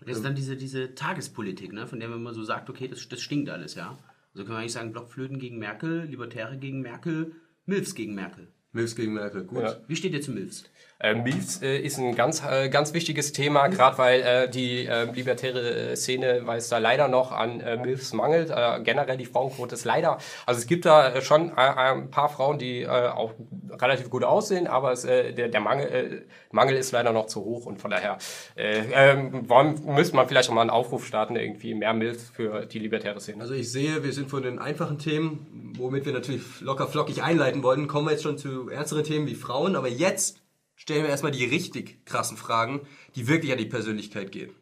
Das 0.00 0.16
ist 0.16 0.24
dann 0.24 0.34
diese, 0.34 0.56
diese 0.56 0.94
Tagespolitik, 0.94 1.72
ne? 1.72 1.86
von 1.86 2.00
der 2.00 2.08
man 2.08 2.18
immer 2.18 2.34
so 2.34 2.42
sagt, 2.42 2.70
okay, 2.70 2.88
das, 2.88 3.06
das 3.08 3.20
stinkt 3.20 3.50
alles, 3.50 3.74
ja. 3.74 3.98
Also 4.32 4.44
können 4.44 4.56
wir 4.56 4.60
eigentlich 4.60 4.72
sagen, 4.72 4.92
Blockflöten 4.92 5.38
gegen 5.38 5.58
Merkel, 5.58 6.04
Libertäre 6.04 6.56
gegen 6.56 6.80
Merkel, 6.80 7.34
Milfs 7.66 7.94
gegen 7.94 8.14
Merkel. 8.14 8.48
Milfs 8.72 8.94
gegen 8.94 9.14
Merkel, 9.14 9.44
gut. 9.44 9.62
Ja. 9.62 9.76
Wie 9.86 9.96
steht 9.96 10.12
ihr 10.12 10.22
zu 10.22 10.32
Milfs? 10.32 10.64
Äh, 11.02 11.14
MILFs 11.14 11.62
äh, 11.62 11.78
ist 11.78 11.98
ein 11.98 12.14
ganz, 12.14 12.42
äh, 12.44 12.68
ganz 12.68 12.92
wichtiges 12.92 13.32
Thema, 13.32 13.68
gerade 13.68 13.96
weil 13.96 14.20
äh, 14.20 14.50
die 14.50 14.84
äh, 14.84 15.10
libertäre 15.10 15.92
äh, 15.92 15.96
Szene, 15.96 16.42
weil 16.44 16.58
es 16.58 16.68
da 16.68 16.76
leider 16.76 17.08
noch 17.08 17.32
an 17.32 17.60
äh, 17.60 17.78
MILFs 17.78 18.12
mangelt. 18.12 18.50
Äh, 18.50 18.82
generell 18.82 19.16
die 19.16 19.24
Frauenquote 19.24 19.74
ist 19.74 19.86
leider, 19.86 20.18
also 20.44 20.60
es 20.60 20.66
gibt 20.66 20.84
da 20.84 21.18
schon 21.22 21.52
ein 21.56 22.10
paar 22.10 22.28
Frauen, 22.28 22.58
die 22.58 22.82
äh, 22.82 22.88
auch 22.88 23.32
relativ 23.80 24.10
gut 24.10 24.24
aussehen, 24.24 24.66
aber 24.66 24.92
es, 24.92 25.06
äh, 25.06 25.32
der, 25.32 25.48
der 25.48 25.60
Mangel, 25.60 25.86
äh, 25.86 26.22
Mangel 26.52 26.76
ist 26.76 26.92
leider 26.92 27.12
noch 27.12 27.26
zu 27.26 27.42
hoch 27.42 27.64
und 27.64 27.80
von 27.80 27.90
daher 27.90 28.18
äh, 28.56 28.82
ähm, 28.92 29.48
wollen, 29.48 29.82
müsste 29.86 30.16
man 30.16 30.28
vielleicht 30.28 30.50
auch 30.50 30.54
mal 30.54 30.60
einen 30.60 30.70
Aufruf 30.70 31.06
starten, 31.06 31.34
irgendwie 31.34 31.72
mehr 31.72 31.94
MILFs 31.94 32.28
für 32.28 32.66
die 32.66 32.78
libertäre 32.78 33.20
Szene. 33.20 33.40
Also 33.40 33.54
ich 33.54 33.72
sehe, 33.72 34.04
wir 34.04 34.12
sind 34.12 34.28
von 34.28 34.42
den 34.42 34.58
einfachen 34.58 34.98
Themen, 34.98 35.72
womit 35.78 36.04
wir 36.04 36.12
natürlich 36.12 36.42
locker 36.60 36.86
flockig 36.86 37.22
einleiten 37.22 37.62
wollten, 37.62 37.88
kommen 37.88 38.06
wir 38.06 38.12
jetzt 38.12 38.22
schon 38.22 38.36
zu 38.36 38.59
ernsteren 38.68 39.04
Themen 39.04 39.26
wie 39.26 39.34
Frauen, 39.34 39.76
aber 39.76 39.88
jetzt 39.88 40.40
stellen 40.74 41.02
wir 41.02 41.10
erstmal 41.10 41.32
die 41.32 41.44
richtig 41.44 42.04
krassen 42.04 42.36
Fragen, 42.36 42.86
die 43.14 43.28
wirklich 43.28 43.52
an 43.52 43.58
die 43.58 43.66
Persönlichkeit 43.66 44.32
gehen. 44.32 44.52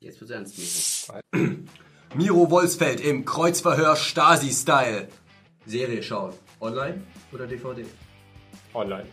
Jetzt 0.00 0.20
wird 0.20 0.30
es 0.30 0.36
ernstmäßig. 0.36 1.08
Miro 2.14 2.50
Wolfsfeld 2.50 3.00
im 3.00 3.24
Kreuzverhör 3.24 3.96
Stasi-Style. 3.96 5.08
Serie 5.66 6.02
schauen. 6.02 6.32
Online 6.60 7.02
oder 7.32 7.46
DVD? 7.46 7.84
Online. 8.74 9.06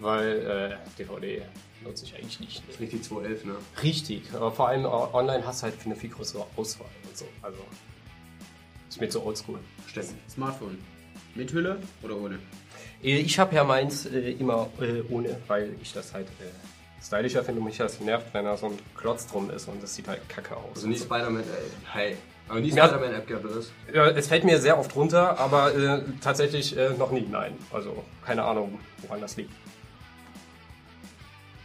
Weil 0.00 0.78
äh, 0.80 0.98
DVD 0.98 1.42
nutze 1.82 2.04
ich 2.04 2.14
eigentlich 2.14 2.40
nicht. 2.40 2.62
Das 2.66 2.74
ist 2.74 2.80
richtig 2.80 3.04
211, 3.04 3.44
ne? 3.44 3.56
Richtig, 3.82 4.22
aber 4.34 4.50
vor 4.50 4.68
allem 4.68 4.84
äh, 4.84 4.88
online 4.88 5.46
hast 5.46 5.62
du 5.62 5.64
halt 5.64 5.74
eine 5.84 5.94
viel 5.94 6.10
größere 6.10 6.46
Auswahl 6.56 6.90
und 7.08 7.16
so. 7.16 7.26
Also 7.42 7.58
ist 8.88 9.00
mir 9.00 9.08
zu 9.08 9.24
oldschool. 9.24 9.58
Stimmt. 9.86 10.14
Smartphone. 10.28 10.78
Mit 11.34 11.52
Hülle 11.52 11.80
oder 12.02 12.16
ohne? 12.16 12.38
Äh, 13.04 13.18
Ich 13.18 13.38
habe 13.38 13.54
ja 13.54 13.62
meins 13.64 14.06
äh, 14.06 14.32
immer 14.32 14.68
äh, 14.80 15.02
ohne, 15.10 15.36
weil 15.46 15.74
ich 15.82 15.92
das 15.92 16.12
halt 16.14 16.26
äh, 16.40 17.02
stylischer 17.04 17.44
finde 17.44 17.60
und 17.60 17.66
mich 17.66 17.76
das 17.76 18.00
nervt, 18.00 18.26
wenn 18.32 18.44
da 18.46 18.56
so 18.56 18.66
ein 18.66 18.78
Klotz 18.96 19.26
drum 19.26 19.50
ist 19.50 19.68
und 19.68 19.82
das 19.82 19.94
sieht 19.94 20.08
halt 20.08 20.26
kacke 20.28 20.56
aus. 20.56 20.76
Also 20.76 20.88
nie 20.88 20.96
Spider-Man, 20.96 21.42
äh, 21.42 21.46
hey. 21.92 22.16
Aber 22.48 22.60
nie 22.60 22.70
Ja. 22.70 22.86
Spider-Man-App 22.88 23.26
gehabt, 23.26 23.44
oder? 23.46 23.60
Ja, 23.92 24.06
es 24.08 24.26
fällt 24.28 24.44
mir 24.44 24.58
sehr 24.60 24.78
oft 24.78 24.94
runter, 24.96 25.38
aber 25.38 25.74
äh, 25.74 26.02
tatsächlich 26.20 26.76
äh, 26.76 26.90
noch 26.98 27.10
nie, 27.10 27.26
nein. 27.30 27.56
Also 27.72 28.02
keine 28.24 28.44
Ahnung, 28.44 28.78
woran 29.02 29.20
das 29.20 29.36
liegt. 29.36 29.52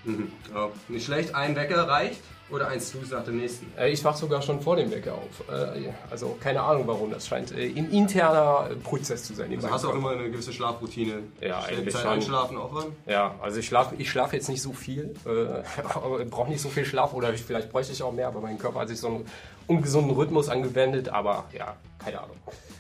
Mhm. 0.06 0.32
Ja, 0.54 0.70
nicht 0.88 1.06
schlecht. 1.06 1.36
Ein 1.36 1.56
Wecker 1.56 1.88
reicht 1.88 2.22
oder 2.52 2.68
ein 2.68 2.80
Snooze 2.80 3.14
nach 3.16 3.24
dem 3.24 3.38
nächsten. 3.38 3.72
Äh, 3.78 3.90
ich 3.90 4.04
wach 4.04 4.16
sogar 4.16 4.42
schon 4.42 4.62
vor 4.62 4.76
dem 4.76 4.92
Wecker 4.92 5.14
auf. 5.14 5.50
Äh, 5.50 5.90
also 6.10 6.38
keine 6.40 6.62
Ahnung 6.62 6.88
warum, 6.88 7.12
das 7.12 7.28
scheint 7.28 7.52
äh, 7.52 7.68
ein 7.68 7.92
interner 7.92 8.70
äh, 8.72 8.76
Prozess 8.76 9.24
zu 9.24 9.34
sein. 9.34 9.52
in 9.52 9.58
Also 9.58 9.72
hast 9.72 9.84
du 9.84 9.90
auch 9.90 9.96
immer 9.96 10.12
eine 10.12 10.30
gewisse 10.30 10.54
Schlafroutine. 10.54 11.24
Ja, 11.42 11.62
eigentlich 11.62 11.94
Zeit 11.94 12.04
schon. 12.04 12.12
einschlafen, 12.12 12.58
aufwachen. 12.58 12.96
Ja, 13.06 13.36
also 13.42 13.60
ich 13.60 13.68
schlafe 13.68 13.96
ich 13.98 14.10
schlaf 14.10 14.34
jetzt 14.34 14.50
nicht 14.50 14.62
so 14.62 14.74
viel, 14.74 15.16
äh, 15.26 16.26
brauche 16.30 16.50
nicht 16.50 16.62
so 16.62 16.70
viel 16.70 16.86
Schlaf 16.86 17.14
oder 17.14 17.34
ich, 17.34 17.42
vielleicht 17.42 17.72
bräuchte 17.72 17.94
ich 17.94 18.04
auch 18.04 18.12
mehr, 18.14 18.28
aber 18.28 18.42
mein 18.42 18.58
Körper 18.58 18.82
hat 18.82 18.90
sich 18.90 19.00
so 19.00 19.08
einen 19.08 19.26
ungesunden 19.68 20.12
Rhythmus 20.12 20.50
angewendet, 20.50 21.10
aber 21.10 21.46
ja, 21.58 21.76
keine 22.00 22.22
Ahnung. 22.22 22.38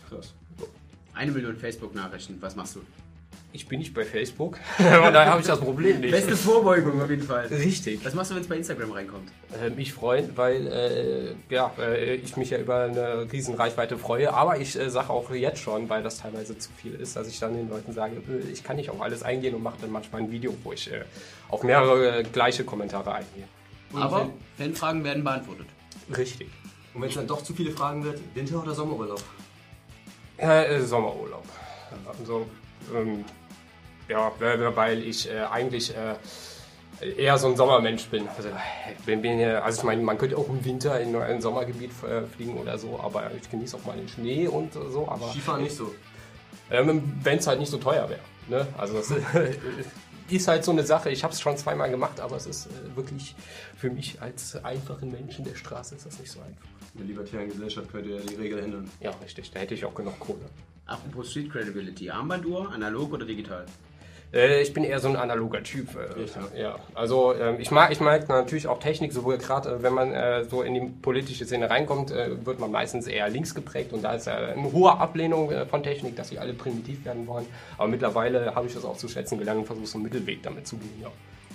Krass. 0.09 0.33
Eine 1.13 1.31
Million 1.31 1.57
Facebook-Nachrichten. 1.57 2.37
Was 2.39 2.55
machst 2.55 2.75
du? 2.75 2.81
Ich 3.51 3.67
bin 3.67 3.79
nicht 3.79 3.95
bei 3.95 4.05
Facebook, 4.05 4.57
von 4.77 5.13
daher 5.13 5.31
habe 5.31 5.41
ich 5.41 5.47
das 5.47 5.59
Problem 5.59 6.01
nicht. 6.01 6.11
Beste 6.11 6.37
Vorbeugung 6.37 7.01
auf 7.01 7.09
jeden 7.09 7.23
Fall. 7.23 7.47
Richtig. 7.47 8.05
Was 8.05 8.13
machst 8.13 8.29
du, 8.29 8.35
wenn 8.35 8.43
es 8.43 8.47
bei 8.47 8.57
Instagram 8.57 8.91
reinkommt? 8.91 9.31
Äh, 9.59 9.71
mich 9.71 9.91
freuen, 9.91 10.37
weil 10.37 10.67
äh, 10.67 11.53
ja, 11.53 11.73
äh, 11.79 12.15
ich 12.15 12.37
mich 12.37 12.51
ja 12.51 12.59
über 12.59 12.83
eine 12.83 13.31
riesen 13.31 13.55
Reichweite 13.55 13.97
freue, 13.97 14.31
aber 14.31 14.59
ich 14.59 14.79
äh, 14.79 14.91
sage 14.91 15.09
auch 15.09 15.31
jetzt 15.31 15.61
schon, 15.61 15.89
weil 15.89 16.03
das 16.03 16.19
teilweise 16.19 16.59
zu 16.59 16.69
viel 16.71 16.93
ist, 16.93 17.15
dass 17.15 17.27
ich 17.27 17.39
dann 17.39 17.55
den 17.55 17.69
Leuten 17.69 17.91
sage, 17.91 18.17
äh, 18.17 18.51
ich 18.51 18.63
kann 18.63 18.75
nicht 18.75 18.91
auf 18.91 19.01
alles 19.01 19.23
eingehen 19.23 19.55
und 19.55 19.63
mache 19.63 19.77
dann 19.81 19.91
manchmal 19.91 20.21
ein 20.21 20.31
Video, 20.31 20.55
wo 20.63 20.73
ich 20.73 20.91
äh, 20.91 21.01
auf 21.49 21.63
mehrere 21.63 22.19
äh, 22.19 22.23
gleiche 22.23 22.63
Kommentare 22.63 23.13
eingehe. 23.13 23.47
Und 23.91 24.03
Aber 24.03 24.29
Fanfragen 24.59 25.03
werden 25.03 25.23
beantwortet. 25.23 25.65
Richtig. 26.15 26.49
Und 26.93 27.01
wenn 27.01 27.09
es 27.09 27.15
dann 27.15 27.25
doch 27.25 27.41
zu 27.41 27.53
viele 27.53 27.71
Fragen 27.71 28.03
wird, 28.03 28.19
Winter- 28.35 28.61
oder 28.61 28.75
Sommerurlaub? 28.75 29.23
Äh, 30.37 30.81
Sommerurlaub. 30.81 31.45
Also, 32.07 32.45
ähm, 32.95 33.25
ja, 34.09 34.31
weil 34.75 35.03
ich 35.03 35.29
äh, 35.29 35.41
eigentlich 35.49 35.93
äh, 35.95 36.15
eher 37.17 37.37
so 37.37 37.47
ein 37.47 37.55
Sommermensch 37.55 38.05
bin. 38.07 38.27
Also, 38.27 38.49
ich 38.97 39.05
bin, 39.05 39.21
bin 39.21 39.39
ja, 39.39 39.61
also 39.61 39.79
ich 39.79 39.83
meine, 39.85 40.01
man 40.01 40.17
könnte 40.17 40.37
auch 40.37 40.49
im 40.49 40.63
Winter 40.65 40.99
in 40.99 41.15
ein 41.15 41.41
Sommergebiet 41.41 41.91
äh, 42.03 42.23
fliegen 42.27 42.57
oder 42.57 42.77
so, 42.77 42.99
aber 42.99 43.31
ich 43.39 43.49
genieße 43.49 43.77
auch 43.77 43.85
mal 43.85 43.95
den 43.95 44.07
Schnee 44.07 44.47
und 44.47 44.73
so. 44.73 45.07
Aber 45.07 45.29
Skifahren 45.29 45.63
nicht 45.63 45.75
so. 45.75 45.93
ähm, 46.71 47.19
wenn 47.23 47.37
es 47.37 47.47
halt 47.47 47.59
nicht 47.59 47.69
so 47.69 47.77
teuer 47.77 48.09
wäre. 48.09 48.21
Ne? 48.47 48.67
Also 48.77 48.95
das 48.95 49.13
ist 50.29 50.47
halt 50.47 50.63
so 50.63 50.71
eine 50.71 50.83
Sache. 50.83 51.09
Ich 51.11 51.23
habe 51.23 51.33
es 51.33 51.39
schon 51.39 51.55
zweimal 51.55 51.89
gemacht, 51.89 52.19
aber 52.19 52.35
es 52.35 52.47
ist 52.47 52.67
äh, 52.67 52.95
wirklich 52.95 53.35
für 53.77 53.89
mich 53.89 54.21
als 54.21 54.55
einfachen 54.63 55.11
Menschen 55.11 55.45
der 55.45 55.55
Straße 55.55 55.95
ist 55.95 56.05
das 56.05 56.19
nicht 56.19 56.31
so 56.31 56.39
einfach. 56.39 56.65
In 56.95 57.01
der 57.01 57.07
libertären 57.07 57.47
Gesellschaft 57.49 57.91
könnte 57.91 58.09
ja 58.09 58.19
die 58.19 58.35
Regel 58.35 58.59
ändern. 58.59 58.89
Ja, 58.99 59.11
richtig. 59.23 59.51
Da 59.51 59.59
hätte 59.59 59.75
ich 59.75 59.85
auch 59.85 59.93
genug 59.93 60.19
Kohle. 60.19 60.45
Apropos 60.87 61.29
Street 61.29 61.51
Credibility. 61.51 62.09
Armbanduhr, 62.09 62.71
analog 62.71 63.13
oder 63.13 63.25
digital? 63.25 63.65
Äh, 64.33 64.61
ich 64.61 64.73
bin 64.73 64.83
eher 64.83 64.99
so 64.99 65.07
ein 65.07 65.15
analoger 65.15 65.63
Typ. 65.63 65.89
Äh, 65.95 66.61
ja. 66.61 66.77
Also 66.93 67.33
ähm, 67.33 67.55
ich 67.59 67.71
mag, 67.71 67.91
ich 67.91 67.99
mag 67.99 68.29
natürlich 68.29 68.67
auch 68.67 68.79
Technik, 68.79 69.11
sowohl 69.11 69.37
gerade 69.37 69.69
äh, 69.69 69.83
wenn 69.83 69.93
man 69.93 70.13
äh, 70.13 70.43
so 70.45 70.61
in 70.61 70.73
die 70.73 70.81
politische 71.01 71.45
Szene 71.45 71.69
reinkommt, 71.69 72.11
äh, 72.11 72.45
wird 72.45 72.59
man 72.59 72.71
meistens 72.71 73.07
eher 73.07 73.27
links 73.29 73.55
geprägt 73.55 73.91
und 73.93 74.03
da 74.03 74.13
ist 74.13 74.27
äh, 74.27 74.31
eine 74.31 74.71
hohe 74.71 74.97
Ablehnung 74.97 75.51
äh, 75.51 75.65
von 75.65 75.81
Technik, 75.81 76.15
dass 76.15 76.29
sie 76.29 76.39
alle 76.39 76.53
primitiv 76.53 77.05
werden 77.05 77.25
wollen. 77.27 77.47
Aber 77.77 77.87
mittlerweile 77.87 78.53
habe 78.53 78.67
ich 78.67 78.73
das 78.73 78.85
auch 78.85 78.97
zu 78.97 79.07
schätzen 79.07 79.39
gelernt 79.39 79.59
und 79.59 79.65
versuche 79.65 79.87
so 79.87 79.97
einen 79.97 80.03
Mittelweg 80.03 80.43
damit 80.43 80.67
zu 80.67 80.77
gehen. 80.77 81.01
Ja. 81.01 81.07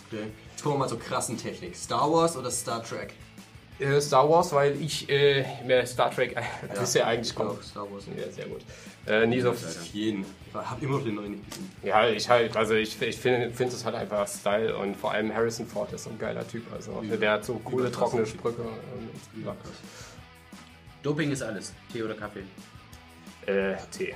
Okay. 0.09 0.25
Jetzt 0.51 0.63
kommen 0.63 0.75
wir 0.75 0.81
mal 0.81 0.89
zur 0.89 1.01
krassen 1.01 1.37
Technik. 1.37 1.77
Star 1.77 2.13
Wars 2.13 2.37
oder 2.37 2.51
Star 2.51 2.83
Trek? 2.83 3.15
Äh, 3.79 4.01
Star 4.01 4.29
Wars, 4.29 4.53
weil 4.53 4.81
ich 4.81 5.09
äh, 5.09 5.45
mehr 5.65 5.85
Star 5.87 6.11
Trek, 6.11 6.37
das 6.69 6.83
ist 6.91 6.95
ja 6.95 7.07
eigentlich 7.07 7.37
Auch 7.37 7.47
kommt. 7.49 7.65
Star 7.65 7.91
Wars. 7.91 8.05
Ja, 8.17 8.31
sehr 8.31 8.47
gut. 8.47 8.61
Äh, 9.07 9.27
nie 9.27 9.41
so, 9.41 9.55
Jeden. 9.93 10.25
Ich 10.49 10.55
habe 10.55 10.85
immer 10.85 10.99
noch 10.99 11.05
den 11.05 11.15
neuen 11.17 11.33
nicht 11.33 11.51
gesehen. 11.51 11.71
ja, 11.83 12.09
ich 12.09 12.29
halt, 12.29 12.57
also 12.57 12.75
ich, 12.75 13.01
ich 13.03 13.17
finde 13.17 13.51
find 13.51 13.73
es 13.73 13.85
halt 13.85 13.97
einfach 13.97 14.27
Style 14.29 14.77
und 14.77 14.97
vor 14.97 15.13
allem 15.13 15.35
Harrison 15.35 15.67
Ford 15.67 15.93
ist 15.93 16.05
so 16.05 16.11
ein 16.11 16.19
geiler 16.19 16.47
Typ. 16.47 16.73
Also 16.73 17.03
der 17.03 17.33
hat 17.33 17.45
so 17.45 17.55
coole 17.65 17.91
trockene 17.91 18.25
Sprüche. 18.25 18.63
Und, 18.63 19.45
ja. 19.45 19.55
Doping 21.03 21.33
ist 21.33 21.43
alles. 21.43 21.75
Tee 21.93 22.03
oder 22.03 22.15
Kaffee? 22.15 22.45
Äh, 23.47 23.75
Tee. 23.91 24.15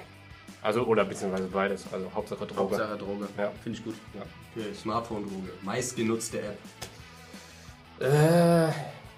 Also, 0.62 0.84
oder 0.84 1.04
beziehungsweise 1.04 1.48
beides. 1.48 1.84
Also 1.92 2.10
Hauptsache 2.14 2.46
Droge. 2.46 2.60
Hauptsache 2.60 2.96
Droge. 2.96 3.28
Ja. 3.36 3.52
Finde 3.62 3.78
ich 3.78 3.84
gut. 3.84 3.94
Ja. 4.14 4.22
Okay, 4.56 4.74
Smartphone-Droge. 4.74 5.50
Meistgenutzte 5.62 6.40
App. 6.40 6.58
Äh, 8.00 8.72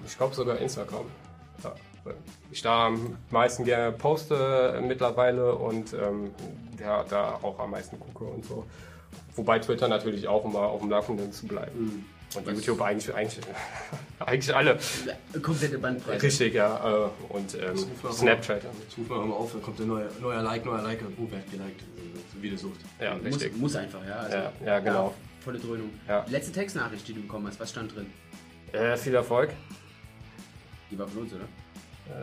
ich 0.07 0.17
glaube 0.17 0.35
sogar 0.35 0.59
Instagram. 0.59 1.07
Ja, 1.63 1.75
ich 2.51 2.63
da 2.63 2.87
am 2.87 3.17
meisten 3.31 3.65
gerne 3.65 3.93
poste 3.93 4.75
äh, 4.77 4.81
mittlerweile 4.81 5.55
und 5.55 5.93
ähm, 5.93 6.31
ja, 6.81 7.05
da 7.05 7.39
auch 7.43 7.59
am 7.59 7.71
meisten 7.73 7.99
gucke 8.01 8.25
und 8.25 8.45
so. 8.45 8.65
Wobei 9.37 9.59
Twitter 9.59 9.89
natürlich 9.89 10.27
auch, 10.29 10.45
um 10.45 10.53
mal 10.53 10.67
auf 10.67 10.81
dem 10.81 10.91
Laufenden 10.91 11.33
zu 11.33 11.47
bleiben. 11.47 12.05
Und 12.35 12.47
YouTube 12.47 12.81
eigentlich, 12.81 13.13
eigentlich, 13.13 13.45
eigentlich 14.21 14.55
alle. 14.55 14.79
Komplette 15.43 15.79
Bandbreite. 15.79 16.23
Richtig, 16.23 16.55
ja. 16.55 17.07
Äh, 17.07 17.09
und 17.29 17.55
ähm. 17.55 17.77
Snapchat. 18.13 18.63
Rufen 18.97 19.09
wir 19.09 19.17
mal 19.17 19.35
auf, 19.35 19.53
dann 19.53 19.63
kommt 19.63 19.79
der 19.81 19.87
neue, 19.87 20.09
neuer 20.21 20.43
Like, 20.43 20.65
neuer 20.65 20.83
Like. 20.83 21.01
Oh, 21.19 21.27
wer 21.29 21.41
hat 21.41 21.51
geliked? 21.51 21.83
So 22.33 22.41
wie 22.41 22.51
du 22.51 22.57
sucht. 22.57 22.81
Ja, 23.01 23.17
Muss, 23.17 23.25
richtig. 23.25 23.57
muss 23.57 23.75
einfach, 23.77 24.01
ja. 24.07 24.17
Also, 24.17 24.37
Ja, 24.37 24.53
ja, 24.65 24.79
genau. 24.79 25.15
volle 25.41 25.59
Dröhnung. 25.59 25.91
Ja. 26.07 26.25
Letzte 26.29 26.53
Textnachricht, 26.53 27.07
die 27.09 27.15
du 27.15 27.23
bekommen 27.23 27.49
hast, 27.49 27.59
was 27.59 27.71
stand 27.71 27.95
drin? 27.95 28.07
Äh, 28.73 28.97
viel 28.97 29.15
Erfolg. 29.15 29.51
Die 30.91 30.99
war 30.99 31.07
von 31.09 31.23
uns, 31.23 31.33
oder? 31.33 31.45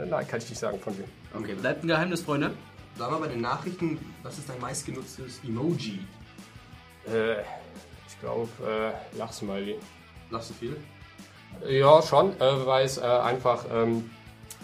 Äh, 0.04 0.06
nein, 0.06 0.28
kann 0.28 0.40
ich 0.40 0.50
nicht 0.50 0.60
sagen 0.60 0.80
von 0.80 0.98
wem. 0.98 1.06
Okay, 1.34 1.54
bleibt 1.54 1.84
ein 1.84 1.88
Geheimnis, 1.88 2.22
Freunde. 2.22 2.52
Sag 2.98 3.12
mal 3.12 3.20
bei 3.20 3.28
den 3.28 3.42
Nachrichten, 3.42 3.98
was 4.24 4.38
ist 4.38 4.50
dein 4.50 4.60
meistgenutztes 4.60 5.40
Emoji? 5.48 6.00
Äh, 7.08 7.42
ich 8.08 8.20
glaube, 8.20 8.50
äh, 8.66 9.18
Lachsmiley. 9.18 9.76
Lachst 10.32 10.50
du 10.50 10.54
viel? 10.56 10.76
Ja, 11.70 12.02
schon, 12.02 12.32
äh, 12.42 12.66
weil 12.66 12.86
es 12.86 12.98
äh, 12.98 13.02
einfach, 13.02 13.66
ähm, 13.72 14.10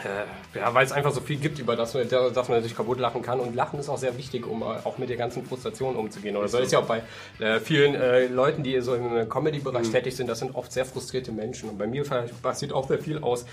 äh, 0.04 0.58
ja, 0.58 0.74
weil 0.74 0.86
es 0.86 0.92
einfach 0.92 1.12
so 1.12 1.22
viel 1.22 1.38
gibt, 1.38 1.60
über 1.60 1.76
das, 1.76 1.94
man- 1.94 2.10
das 2.10 2.50
man 2.50 2.62
sich 2.64 2.76
kaputt 2.76 3.00
lachen 3.00 3.22
kann. 3.22 3.40
Und 3.40 3.56
Lachen 3.56 3.80
ist 3.80 3.88
auch 3.88 3.98
sehr 3.98 4.18
wichtig, 4.18 4.46
um 4.46 4.62
äh, 4.64 4.66
auch 4.66 4.98
mit 4.98 5.10
der 5.10 5.18
ganzen 5.18 5.46
Frustration 5.46 5.96
umzugehen. 5.96 6.36
Oder 6.36 6.48
so 6.50 6.58
ist 6.58 6.72
ja 6.74 6.80
auch 6.80 6.88
bei 6.88 7.04
äh, 7.40 7.60
vielen 7.60 7.96
äh, 7.96 8.26
Leuten, 8.28 8.64
die 8.64 8.82
so 8.82 8.96
im 8.96 9.30
Comedy-Bereich 9.30 9.90
tätig 9.92 10.16
sind, 10.16 10.28
das 10.28 10.40
sind 10.40 10.56
oft 10.56 10.72
sehr 10.74 10.86
frustrierte 10.86 11.32
Menschen. 11.32 11.70
Und 11.70 11.78
bei 11.78 11.88
mir 11.88 12.04
passiert 12.42 12.74
auch 12.74 12.88
sehr 12.90 13.00
viel 13.00 13.20
aus 13.20 13.46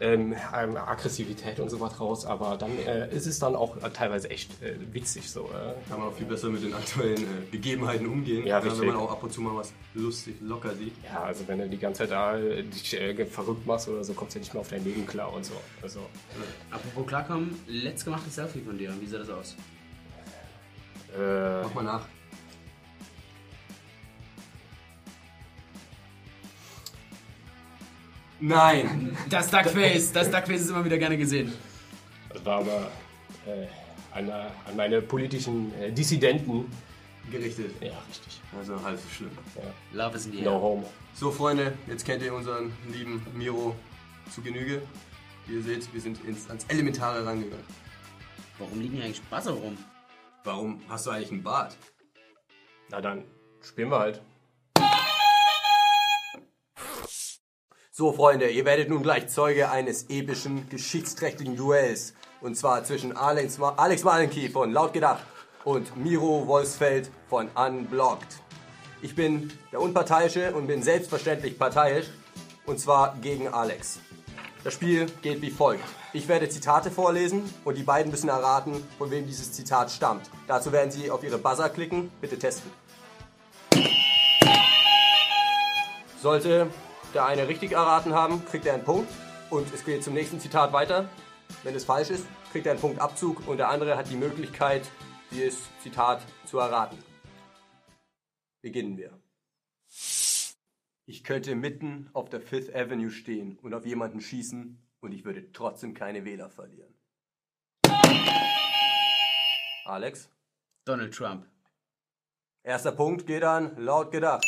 ähm, 0.00 0.34
ähm, 0.56 0.76
Aggressivität 0.76 1.60
und 1.60 1.70
so 1.70 1.80
was 1.80 2.00
raus. 2.00 2.26
Aber 2.26 2.56
dann 2.56 2.76
äh, 2.78 3.14
ist 3.14 3.26
es 3.26 3.38
dann 3.38 3.54
auch 3.54 3.76
äh, 3.76 3.90
teilweise 3.90 4.30
echt 4.30 4.50
äh, 4.62 4.74
witzig 4.92 5.30
so. 5.30 5.44
Äh, 5.44 5.74
Kann 5.88 6.00
man 6.00 6.08
auch 6.08 6.14
viel 6.14 6.26
besser 6.26 6.48
mit 6.48 6.62
den 6.62 6.74
aktuellen 6.74 7.22
äh, 7.22 7.46
Gegebenheiten 7.50 8.06
umgehen. 8.06 8.46
Ja, 8.46 8.62
wenn 8.64 8.86
man 8.86 8.96
auch 8.96 9.12
ab 9.12 9.22
und 9.22 9.32
zu 9.32 9.40
mal 9.40 9.54
was 9.56 9.72
lustig, 9.94 10.36
locker 10.40 10.74
sieht. 10.74 10.94
Ja, 11.04 11.22
also 11.22 11.46
wenn 11.46 11.58
du 11.58 11.68
die 11.68 11.78
ganze 11.78 12.00
Zeit 12.02 12.10
da 12.10 12.36
äh, 12.38 12.62
dich 12.62 13.00
äh, 13.00 13.24
verrückt 13.26 13.66
machst 13.66 13.88
oder 13.88 14.02
so, 14.04 14.14
kommst 14.14 14.34
du 14.34 14.38
ja 14.38 14.40
nicht 14.42 14.54
mehr 14.54 14.60
auf 14.60 14.68
dein 14.68 14.84
Leben 14.84 15.06
klar 15.06 15.32
und 15.32 15.44
so. 15.44 15.54
Also, 15.82 16.00
Apropos 16.70 17.06
klarkommen, 17.06 17.58
letztgemachtes 17.66 18.34
Selfie 18.34 18.60
von 18.60 18.76
dir. 18.76 18.92
Wie 19.00 19.06
sah 19.06 19.18
das 19.18 19.30
aus? 19.30 19.56
äh, 21.16 21.62
Mach 21.62 21.74
mal 21.74 21.84
nach. 21.84 22.08
Nein! 28.48 29.16
Das 29.30 29.50
Duckface, 29.50 30.12
das 30.12 30.30
Duckface 30.30 30.60
ist 30.62 30.70
immer 30.70 30.84
wieder 30.84 30.98
gerne 30.98 31.16
gesehen. 31.16 31.52
das 32.32 32.44
war 32.44 32.58
aber 32.60 32.90
äh, 33.46 33.66
an, 34.12 34.30
an 34.30 34.76
meine 34.76 35.00
politischen 35.02 35.72
äh, 35.80 35.90
Dissidenten. 35.92 36.70
Gerichtet. 37.30 37.70
Ja, 37.80 37.92
richtig. 38.06 38.40
Also 38.58 38.82
halb 38.84 38.98
so 39.00 39.08
schlimm. 39.08 39.30
Love 39.94 40.14
is 40.16 40.26
in 40.26 40.32
the 40.32 40.42
No 40.42 40.52
air. 40.52 40.60
homo. 40.60 40.90
So 41.14 41.30
Freunde, 41.30 41.72
jetzt 41.86 42.04
kennt 42.04 42.22
ihr 42.22 42.34
unseren 42.34 42.70
lieben 42.92 43.26
Miro 43.34 43.74
zu 44.30 44.42
Genüge. 44.42 44.82
Wie 45.46 45.54
ihr 45.54 45.62
seht, 45.62 45.90
wir 45.94 46.00
sind 46.02 46.22
ins, 46.24 46.48
ans 46.50 46.64
Elementare 46.68 47.24
rangegangen. 47.24 47.64
Warum 48.58 48.78
liegen 48.78 48.96
hier 48.96 49.04
eigentlich 49.06 49.22
Buzzer 49.22 49.52
rum? 49.52 49.78
Warum 50.44 50.80
hast 50.88 51.06
du 51.06 51.10
eigentlich 51.12 51.32
einen 51.32 51.42
Bart? 51.42 51.78
Na 52.90 53.00
dann, 53.00 53.24
spielen 53.62 53.88
wir 53.90 53.98
halt. 53.98 54.20
So, 57.96 58.12
Freunde, 58.12 58.50
ihr 58.50 58.64
werdet 58.64 58.88
nun 58.88 59.04
gleich 59.04 59.28
Zeuge 59.28 59.70
eines 59.70 60.10
epischen, 60.10 60.68
geschichtsträchtigen 60.68 61.54
Duells. 61.54 62.14
Und 62.40 62.56
zwar 62.56 62.82
zwischen 62.82 63.16
Alex, 63.16 63.58
Ma 63.58 63.72
Alex 63.76 64.02
Malenki 64.02 64.48
von 64.48 64.72
Laut 64.72 64.92
Gedacht 64.92 65.24
und 65.62 65.96
Miro 65.96 66.44
Wolfsfeld 66.48 67.08
von 67.28 67.48
Unblocked. 67.54 68.40
Ich 69.00 69.14
bin 69.14 69.52
der 69.70 69.80
Unparteiische 69.80 70.52
und 70.56 70.66
bin 70.66 70.82
selbstverständlich 70.82 71.56
parteiisch. 71.56 72.06
Und 72.66 72.80
zwar 72.80 73.16
gegen 73.22 73.46
Alex. 73.46 74.00
Das 74.64 74.74
Spiel 74.74 75.06
geht 75.22 75.40
wie 75.40 75.52
folgt. 75.52 75.84
Ich 76.12 76.26
werde 76.26 76.48
Zitate 76.48 76.90
vorlesen 76.90 77.48
und 77.64 77.78
die 77.78 77.84
beiden 77.84 78.10
müssen 78.10 78.28
erraten, 78.28 78.82
von 78.98 79.12
wem 79.12 79.24
dieses 79.24 79.52
Zitat 79.52 79.92
stammt. 79.92 80.28
Dazu 80.48 80.72
werden 80.72 80.90
sie 80.90 81.12
auf 81.12 81.22
ihre 81.22 81.38
Buzzer 81.38 81.68
klicken. 81.68 82.10
Bitte 82.20 82.40
testen. 82.40 82.72
Sollte 86.20 86.70
der 87.14 87.26
eine 87.26 87.48
richtig 87.48 87.72
erraten 87.72 88.12
haben, 88.12 88.44
kriegt 88.44 88.66
er 88.66 88.74
einen 88.74 88.84
Punkt 88.84 89.10
und 89.50 89.72
es 89.72 89.84
geht 89.84 90.02
zum 90.02 90.14
nächsten 90.14 90.40
Zitat 90.40 90.72
weiter. 90.72 91.08
Wenn 91.62 91.74
es 91.74 91.84
falsch 91.84 92.10
ist, 92.10 92.26
kriegt 92.50 92.66
er 92.66 92.72
einen 92.72 92.80
Punktabzug 92.80 93.46
und 93.46 93.58
der 93.58 93.68
andere 93.68 93.96
hat 93.96 94.10
die 94.10 94.16
Möglichkeit, 94.16 94.82
dieses 95.30 95.58
Zitat 95.82 96.22
zu 96.44 96.58
erraten. 96.58 96.98
Beginnen 98.62 98.96
wir. 98.96 99.18
Ich 101.06 101.22
könnte 101.22 101.54
mitten 101.54 102.10
auf 102.14 102.30
der 102.30 102.40
Fifth 102.40 102.74
Avenue 102.74 103.10
stehen 103.10 103.58
und 103.62 103.74
auf 103.74 103.84
jemanden 103.84 104.20
schießen 104.20 104.82
und 105.00 105.12
ich 105.12 105.24
würde 105.24 105.52
trotzdem 105.52 105.94
keine 105.94 106.24
Wähler 106.24 106.50
verlieren. 106.50 106.94
Alex? 109.84 110.30
Donald 110.86 111.14
Trump. 111.14 111.46
Erster 112.62 112.92
Punkt 112.92 113.26
geht 113.26 113.44
an 113.44 113.76
laut 113.76 114.10
gedacht. 114.10 114.44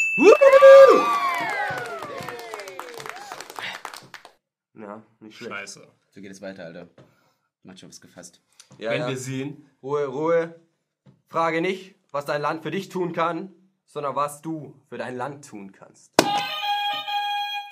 Ja, 4.76 5.02
nicht 5.20 5.36
schlecht. 5.36 5.52
Scheiße. 5.52 5.88
So 6.10 6.20
geht 6.20 6.30
es 6.30 6.42
weiter, 6.42 6.64
Alter. 6.64 6.88
Macht 7.62 7.80
schon 7.80 7.88
was 7.88 8.00
gefasst. 8.00 8.42
Ja, 8.78 8.90
Wenn 8.90 9.00
ja. 9.00 9.08
wir 9.08 9.16
sehen. 9.16 9.68
Ruhe, 9.82 10.06
Ruhe. 10.06 10.60
Frage 11.28 11.60
nicht, 11.60 11.94
was 12.10 12.24
dein 12.24 12.42
Land 12.42 12.62
für 12.62 12.70
dich 12.70 12.88
tun 12.88 13.12
kann, 13.12 13.52
sondern 13.84 14.14
was 14.14 14.42
du 14.42 14.80
für 14.88 14.98
dein 14.98 15.16
Land 15.16 15.48
tun 15.48 15.72
kannst. 15.72 16.12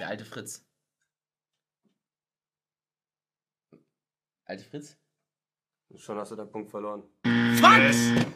Der 0.00 0.08
alte 0.08 0.24
Fritz. 0.24 0.64
Alte 4.46 4.64
Fritz? 4.64 4.96
Schon 5.96 6.18
hast 6.18 6.32
du 6.32 6.36
deinen 6.36 6.50
Punkt 6.50 6.70
verloren. 6.70 7.04
Fuck! 7.56 8.26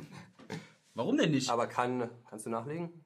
Warum 0.94 1.16
denn 1.16 1.30
nicht? 1.30 1.50
Aber 1.50 1.66
kann, 1.66 2.10
kannst 2.28 2.46
du 2.46 2.50
nachlegen? 2.50 3.04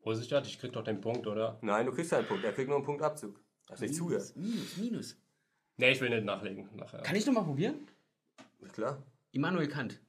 Vorsicht, 0.00 0.32
ich 0.32 0.58
krieg 0.58 0.72
doch 0.72 0.82
den 0.82 1.00
Punkt, 1.00 1.26
oder? 1.26 1.58
Nein, 1.62 1.86
du 1.86 1.92
kriegst 1.92 2.10
keinen 2.10 2.26
Punkt. 2.26 2.44
Er 2.44 2.52
kriegt 2.52 2.68
nur 2.68 2.76
einen 2.76 2.84
Punktabzug. 2.84 3.41
Hast 3.70 3.80
nicht 3.80 3.94
zugehört. 3.94 4.32
Minus, 4.36 4.76
Minus. 4.76 5.16
Nee, 5.76 5.92
ich 5.92 6.00
will 6.00 6.10
nicht 6.10 6.24
nachlegen. 6.24 6.68
Nachher. 6.74 7.00
Kann 7.02 7.16
ich 7.16 7.24
nochmal 7.26 7.44
probieren? 7.44 7.86
Ist 8.60 8.74
klar. 8.74 9.02
Immanuel 9.32 9.68
Kant. 9.68 10.00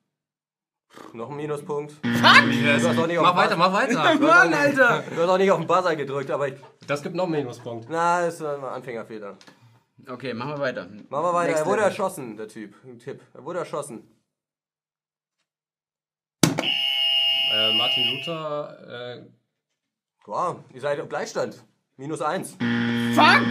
Noch 1.13 1.31
ein 1.31 1.38
Minuspunkt. 1.38 1.93
Yes. 2.03 2.83
Nicht 2.83 3.17
auf 3.17 3.24
Mach 3.24 3.36
weiter, 3.36 3.55
mach 3.57 3.74
weiter. 3.74 4.15
Mann, 4.19 4.53
Alter! 4.53 5.03
Du 5.10 5.15
hast 5.22 5.29
auch 5.29 5.38
nicht 5.39 5.50
auf 5.50 5.57
den 5.60 5.67
Buzzer 5.67 5.95
gedrückt, 5.95 6.29
aber 6.29 6.50
ich, 6.50 6.55
Das 6.86 7.01
gibt 7.01 7.15
noch 7.15 7.24
einen 7.24 7.31
Minuspunkt. 7.31 7.88
na, 7.89 8.22
das 8.25 8.36
ist 8.36 8.43
ein 8.43 8.63
Anfängerfehler. 8.63 9.38
Okay, 10.07 10.33
machen 10.33 10.51
wir 10.51 10.60
weiter. 10.60 10.86
Machen 10.86 11.10
wir 11.10 11.33
weiter. 11.33 11.48
Next 11.51 11.62
er 11.63 11.65
wurde 11.65 11.81
erschossen, 11.81 12.38
der 12.38 12.48
Typ. 12.48 12.75
Ein 12.83 13.00
Tipp. 13.00 13.22
Er 13.33 13.43
wurde 13.43 13.60
erschossen. 13.60 14.07
Äh, 16.45 17.77
Martin 17.77 18.03
Luther, 18.17 19.17
äh, 19.17 19.25
Wow, 20.25 20.60
ihr 20.74 20.79
seid 20.81 21.00
auf 21.01 21.10
Gleichstand. 21.10 21.63
Minus 22.03 22.22
eins. 22.22 22.51
Fuck! 23.15 23.43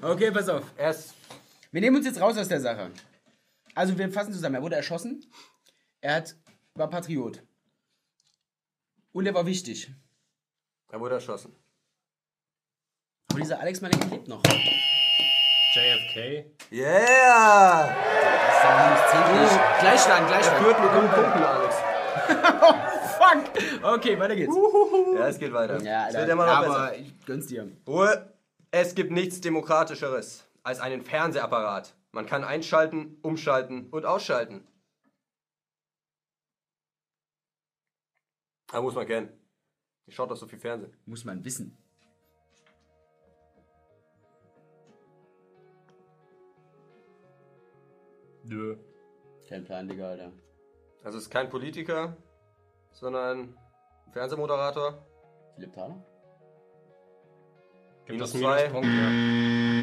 Okay, 0.00 0.30
pass 0.30 0.48
auf. 0.48 0.64
Er 0.78 0.90
ist. 0.92 1.12
Wir 1.72 1.82
nehmen 1.82 1.96
uns 1.98 2.06
jetzt 2.06 2.18
raus 2.22 2.38
aus 2.38 2.48
der 2.48 2.58
Sache. 2.58 2.90
Also 3.74 3.98
wir 3.98 4.10
fassen 4.10 4.32
zusammen. 4.32 4.54
Er 4.54 4.62
wurde 4.62 4.76
erschossen. 4.76 5.22
Er 6.00 6.14
hat, 6.14 6.34
war 6.74 6.88
Patriot. 6.88 7.42
Und 9.12 9.26
er 9.26 9.34
war 9.34 9.44
wichtig. 9.44 9.90
Er 10.90 11.00
wurde 11.00 11.16
erschossen. 11.16 11.54
Aber 13.30 13.40
dieser 13.40 13.60
Alex 13.60 13.82
Malek 13.82 14.10
lebt 14.10 14.26
noch. 14.26 14.42
JFK. 15.74 16.46
Yeah! 16.70 17.94
Das 17.94 18.56
ist 18.56 18.64
aber 18.64 18.90
nicht 18.90 19.04
zehn. 19.10 19.60
Gleichstand, 19.80 20.20
Er 20.22 20.26
Gleichstand. 20.28 20.64
führt 20.64 20.80
mit 20.80 20.92
null 20.94 21.08
Punkten, 21.08 21.42
Alex. 21.42 21.76
Fuck! 23.32 23.84
Okay, 23.84 24.18
weiter 24.18 24.36
geht's. 24.36 24.54
Ja, 25.14 25.28
es 25.28 25.38
geht 25.38 25.52
weiter. 25.52 25.82
Ja, 25.82 26.08
es 26.08 26.14
wird 26.14 26.28
immer 26.28 26.46
noch 26.46 26.52
aber 26.52 26.90
besser. 26.90 26.96
ich 26.98 27.26
gönn's 27.26 27.46
dir. 27.46 27.70
Ruhe. 27.86 28.32
Es 28.70 28.94
gibt 28.94 29.10
nichts 29.10 29.40
Demokratischeres 29.40 30.48
als 30.62 30.80
einen 30.80 31.02
Fernsehapparat. 31.02 31.94
Man 32.12 32.26
kann 32.26 32.44
einschalten, 32.44 33.18
umschalten 33.22 33.88
und 33.90 34.06
ausschalten. 34.06 34.66
Da 38.72 38.80
muss 38.80 38.94
man 38.94 39.06
kennen. 39.06 39.28
Ich 40.06 40.14
schaut 40.14 40.30
doch 40.30 40.36
so 40.36 40.46
viel 40.46 40.58
Fernsehen. 40.58 40.96
Muss 41.04 41.24
man 41.24 41.44
wissen. 41.44 41.76
Nö. 48.44 48.76
Kein 49.48 49.64
Plan, 49.64 49.86
Digga, 49.86 50.08
Alter. 50.08 50.32
Also 51.04 51.18
es 51.18 51.24
ist 51.24 51.30
kein 51.30 51.50
Politiker, 51.50 52.16
sondern 52.92 53.54
ein 54.06 54.12
Fernsehmoderator. 54.12 55.04
Philipp 55.54 55.72
Thaler? 55.74 55.96
Gibt 58.06 58.10
Minus 58.18 58.32
das 58.32 58.40
zwei. 58.40 58.68
Minuspunkt, 58.68 58.86
ja. 58.88 59.82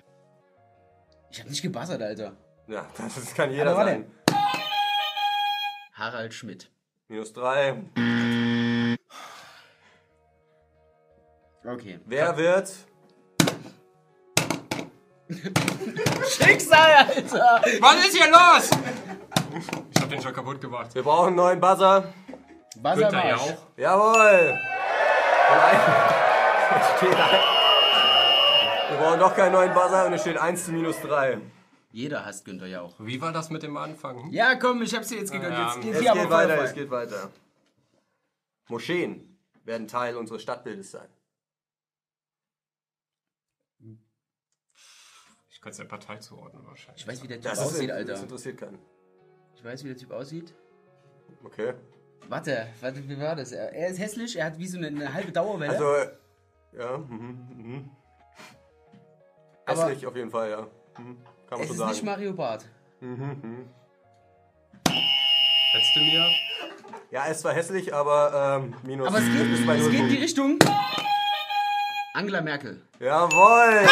Ich 1.32 1.40
hab 1.42 1.50
nicht 1.50 1.62
gebassert, 1.62 2.02
Alter. 2.02 2.36
Ja, 2.68 2.88
das 2.98 3.34
kann 3.34 3.52
jeder 3.52 3.72
Aber 3.72 3.78
warte. 3.86 3.92
sein. 3.92 4.12
Harald 5.94 6.34
Schmidt. 6.34 6.72
Minus 7.08 7.34
drei. 7.34 7.84
Okay. 11.66 12.00
Wer 12.06 12.38
wird 12.38 12.72
Schicksal, 16.28 16.92
Alter! 17.06 17.62
Was 17.82 18.06
ist 18.08 18.16
hier 18.18 18.32
los? 18.32 18.72
Ich 19.94 20.02
hab 20.02 20.10
den 20.10 20.22
schon 20.22 20.34
kaputt 20.34 20.60
gemacht. 20.62 20.96
Wir 20.96 21.04
brauchen 21.04 21.28
einen 21.28 21.36
neuen 21.36 21.60
Buzzer. 21.60 22.12
Buzzer 22.82 22.96
Günther 22.96 23.26
ja 23.28 23.36
Marsch. 23.36 23.52
auch. 23.52 23.58
Jawohl! 23.78 24.60
Wir 28.90 28.98
brauchen 28.98 29.20
doch 29.20 29.36
keinen 29.36 29.54
neuen 29.54 29.74
Buzzer 29.74 30.06
und 30.08 30.14
es 30.14 30.22
steht 30.22 30.38
1 30.38 30.66
zu 30.66 30.72
minus 30.72 31.00
3. 31.02 31.40
Jeder 31.92 32.26
hasst 32.26 32.46
Günther 32.46 32.68
ja 32.68 32.82
auch. 32.82 32.96
Wie 33.00 33.20
war 33.22 33.32
das 33.32 33.50
mit 33.50 33.64
dem 33.64 33.78
Anfang? 33.78 34.30
Ja, 34.32 34.56
komm, 34.56 34.82
ich 34.82 34.96
hab's 34.96 35.08
dir 35.10 35.20
jetzt 35.20 35.32
gegönnt. 35.32 35.54
Ja, 35.54 35.76
Jetzt, 35.76 35.84
jetzt 35.86 35.96
Es 36.06 36.14
geht 36.14 36.30
weiter, 36.30 36.64
es 36.64 36.74
geht 36.74 36.92
weiter. 36.92 37.30
Moscheen 38.68 39.38
werden 39.64 39.88
Teil 39.88 40.16
unseres 40.16 40.42
Stadtbildes 40.44 40.92
sein. 40.92 41.08
Ich 45.50 45.62
kann 45.62 45.72
es 45.72 45.78
der 45.78 45.86
Partei 45.86 46.18
zuordnen 46.18 46.66
wahrscheinlich. 46.66 47.02
Ich 47.02 47.08
weiß, 47.08 47.22
wie 47.24 47.28
der 47.28 47.38
Typ 47.42 47.52
Das, 47.52 47.60
aussieht, 47.60 47.90
ist, 47.90 47.96
Alter. 47.96 48.12
das 48.14 48.22
interessiert 48.22 48.58
keinen. 48.60 48.80
Ich 49.56 49.64
weiß, 49.64 49.84
wie 49.84 49.90
der 49.90 49.98
Typ 49.98 50.12
aussieht. 50.12 50.54
Okay. 51.44 51.74
Warte, 52.30 52.68
warte, 52.80 53.10
wie 53.10 53.20
war 53.20 53.36
das? 53.36 53.52
Er, 53.52 53.88
ist 53.88 53.98
hässlich, 54.00 54.38
er 54.38 54.46
hat 54.46 54.60
wie 54.60 54.68
so 54.68 54.78
eine, 54.78 54.88
eine 54.88 55.12
halbe 55.12 55.32
Dauerwelle. 55.32 55.72
Also, 55.74 56.12
ja, 56.78 56.98
mhm, 57.00 57.48
mhm. 57.58 57.90
Aber- 59.66 59.86
Hässlich 59.90 60.06
auf 60.06 60.16
jeden 60.16 60.30
Fall, 60.30 60.52
ja. 60.52 60.62
Mhm. 61.00 61.18
Kann 61.50 61.58
man 61.58 61.62
es 61.62 61.68
so 61.68 61.74
ist 61.74 61.78
sagen. 61.80 61.92
nicht 61.92 62.04
Mario 62.04 62.34
Barth. 62.34 62.66
Hättest 65.72 65.96
du 65.96 66.00
mir? 66.02 66.30
ja, 67.10 67.26
er 67.26 67.32
ist 67.32 67.42
zwar 67.42 67.54
hässlich, 67.54 67.92
aber 67.94 68.62
ähm, 68.64 68.76
minus. 68.84 69.08
Aber 69.08 69.18
es 69.18 69.26
geht, 69.26 69.66
bei 69.66 69.78
es 69.78 69.90
geht 69.90 70.00
in 70.00 70.10
die. 70.10 70.18
Richtung. 70.18 70.60
Angela 72.14 72.42
Merkel. 72.42 72.82
Jawohl! 73.00 73.88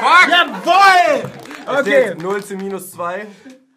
Jawoll! 0.00 1.30
Es 1.66 1.80
steht 1.82 2.20
0 2.20 2.44
zu 2.44 2.56
minus 2.56 2.90
2. 2.92 3.26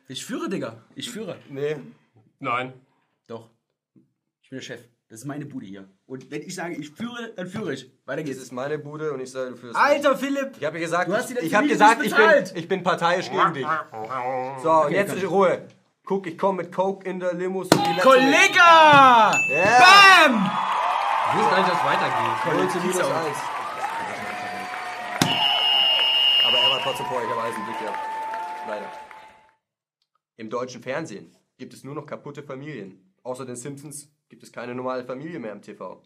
Ich 0.07 0.25
führe, 0.25 0.49
Digga. 0.49 0.77
Ich 0.95 1.11
führe. 1.11 1.37
Nee. 1.49 1.75
Nein. 2.39 2.73
Doch. 3.31 3.49
Ich 4.41 4.49
bin 4.49 4.57
der 4.59 4.61
Chef. 4.61 4.81
Das 5.07 5.19
ist 5.21 5.25
meine 5.25 5.45
Bude 5.45 5.65
hier. 5.65 5.87
Und 6.05 6.29
wenn 6.31 6.41
ich 6.41 6.53
sage, 6.53 6.75
ich 6.75 6.89
führe, 6.89 7.31
dann 7.33 7.47
führe 7.47 7.73
ich. 7.73 7.89
Weiter 8.05 8.17
Das 8.23 8.25
geht's. 8.25 8.41
ist 8.41 8.51
meine 8.51 8.77
Bude 8.77 9.13
und 9.13 9.21
ich 9.21 9.31
sage, 9.31 9.51
du 9.51 9.55
führst. 9.55 9.77
Alter 9.77 10.17
Philipp! 10.17 10.57
Ich 10.59 10.65
habe 10.65 10.79
gesagt, 10.79 11.07
Du 11.07 11.13
hast 11.15 11.29
die 11.29 11.37
ich, 11.37 11.43
ich 11.45 11.55
habe 11.55 11.65
gesagt, 11.67 12.03
ich 12.03 12.13
bin, 12.13 12.43
ich 12.55 12.67
bin 12.67 12.83
parteiisch 12.83 13.31
gegen 13.31 13.53
dich. 13.53 13.65
So, 14.61 14.71
und 14.85 14.91
jetzt 14.91 15.15
ist 15.15 15.29
Ruhe. 15.29 15.65
Guck, 16.03 16.27
ich 16.27 16.37
komme 16.37 16.63
mit 16.63 16.73
Coke 16.73 17.07
in 17.09 17.21
der 17.21 17.33
die 17.35 17.45
letzte. 17.45 17.77
Kollega! 18.01 19.31
Ja! 19.49 19.79
Bam! 19.79 20.51
Ich 21.29 21.37
wusste 21.37 21.51
gar 21.51 21.59
nicht, 21.59 21.71
dass 21.71 21.79
es 21.79 21.85
weitergeht. 21.85 22.53
0 22.53 22.69
zu 22.69 22.77
minus 22.79 22.97
Kies 22.97 23.05
1. 23.05 23.07
auch. 23.07 23.51
Aber 26.47 26.57
er 26.57 26.69
war 26.71 26.79
trotzdem 26.83 27.05
vor, 27.05 27.21
ich 27.23 27.29
habe 27.29 27.41
alles 27.41 27.55
im 27.55 27.63
Blick 27.63 27.79
gehabt. 27.79 27.99
Leider. 28.67 28.91
Im 30.35 30.49
deutschen 30.49 30.81
Fernsehen 30.83 31.33
gibt 31.57 31.73
es 31.73 31.85
nur 31.85 31.95
noch 31.95 32.05
kaputte 32.05 32.43
Familien. 32.43 33.07
Außer 33.23 33.45
den 33.45 33.55
Simpsons 33.55 34.11
gibt 34.29 34.43
es 34.43 34.51
keine 34.51 34.73
normale 34.73 35.03
Familie 35.03 35.39
mehr 35.39 35.51
im 35.51 35.61
TV. 35.61 36.01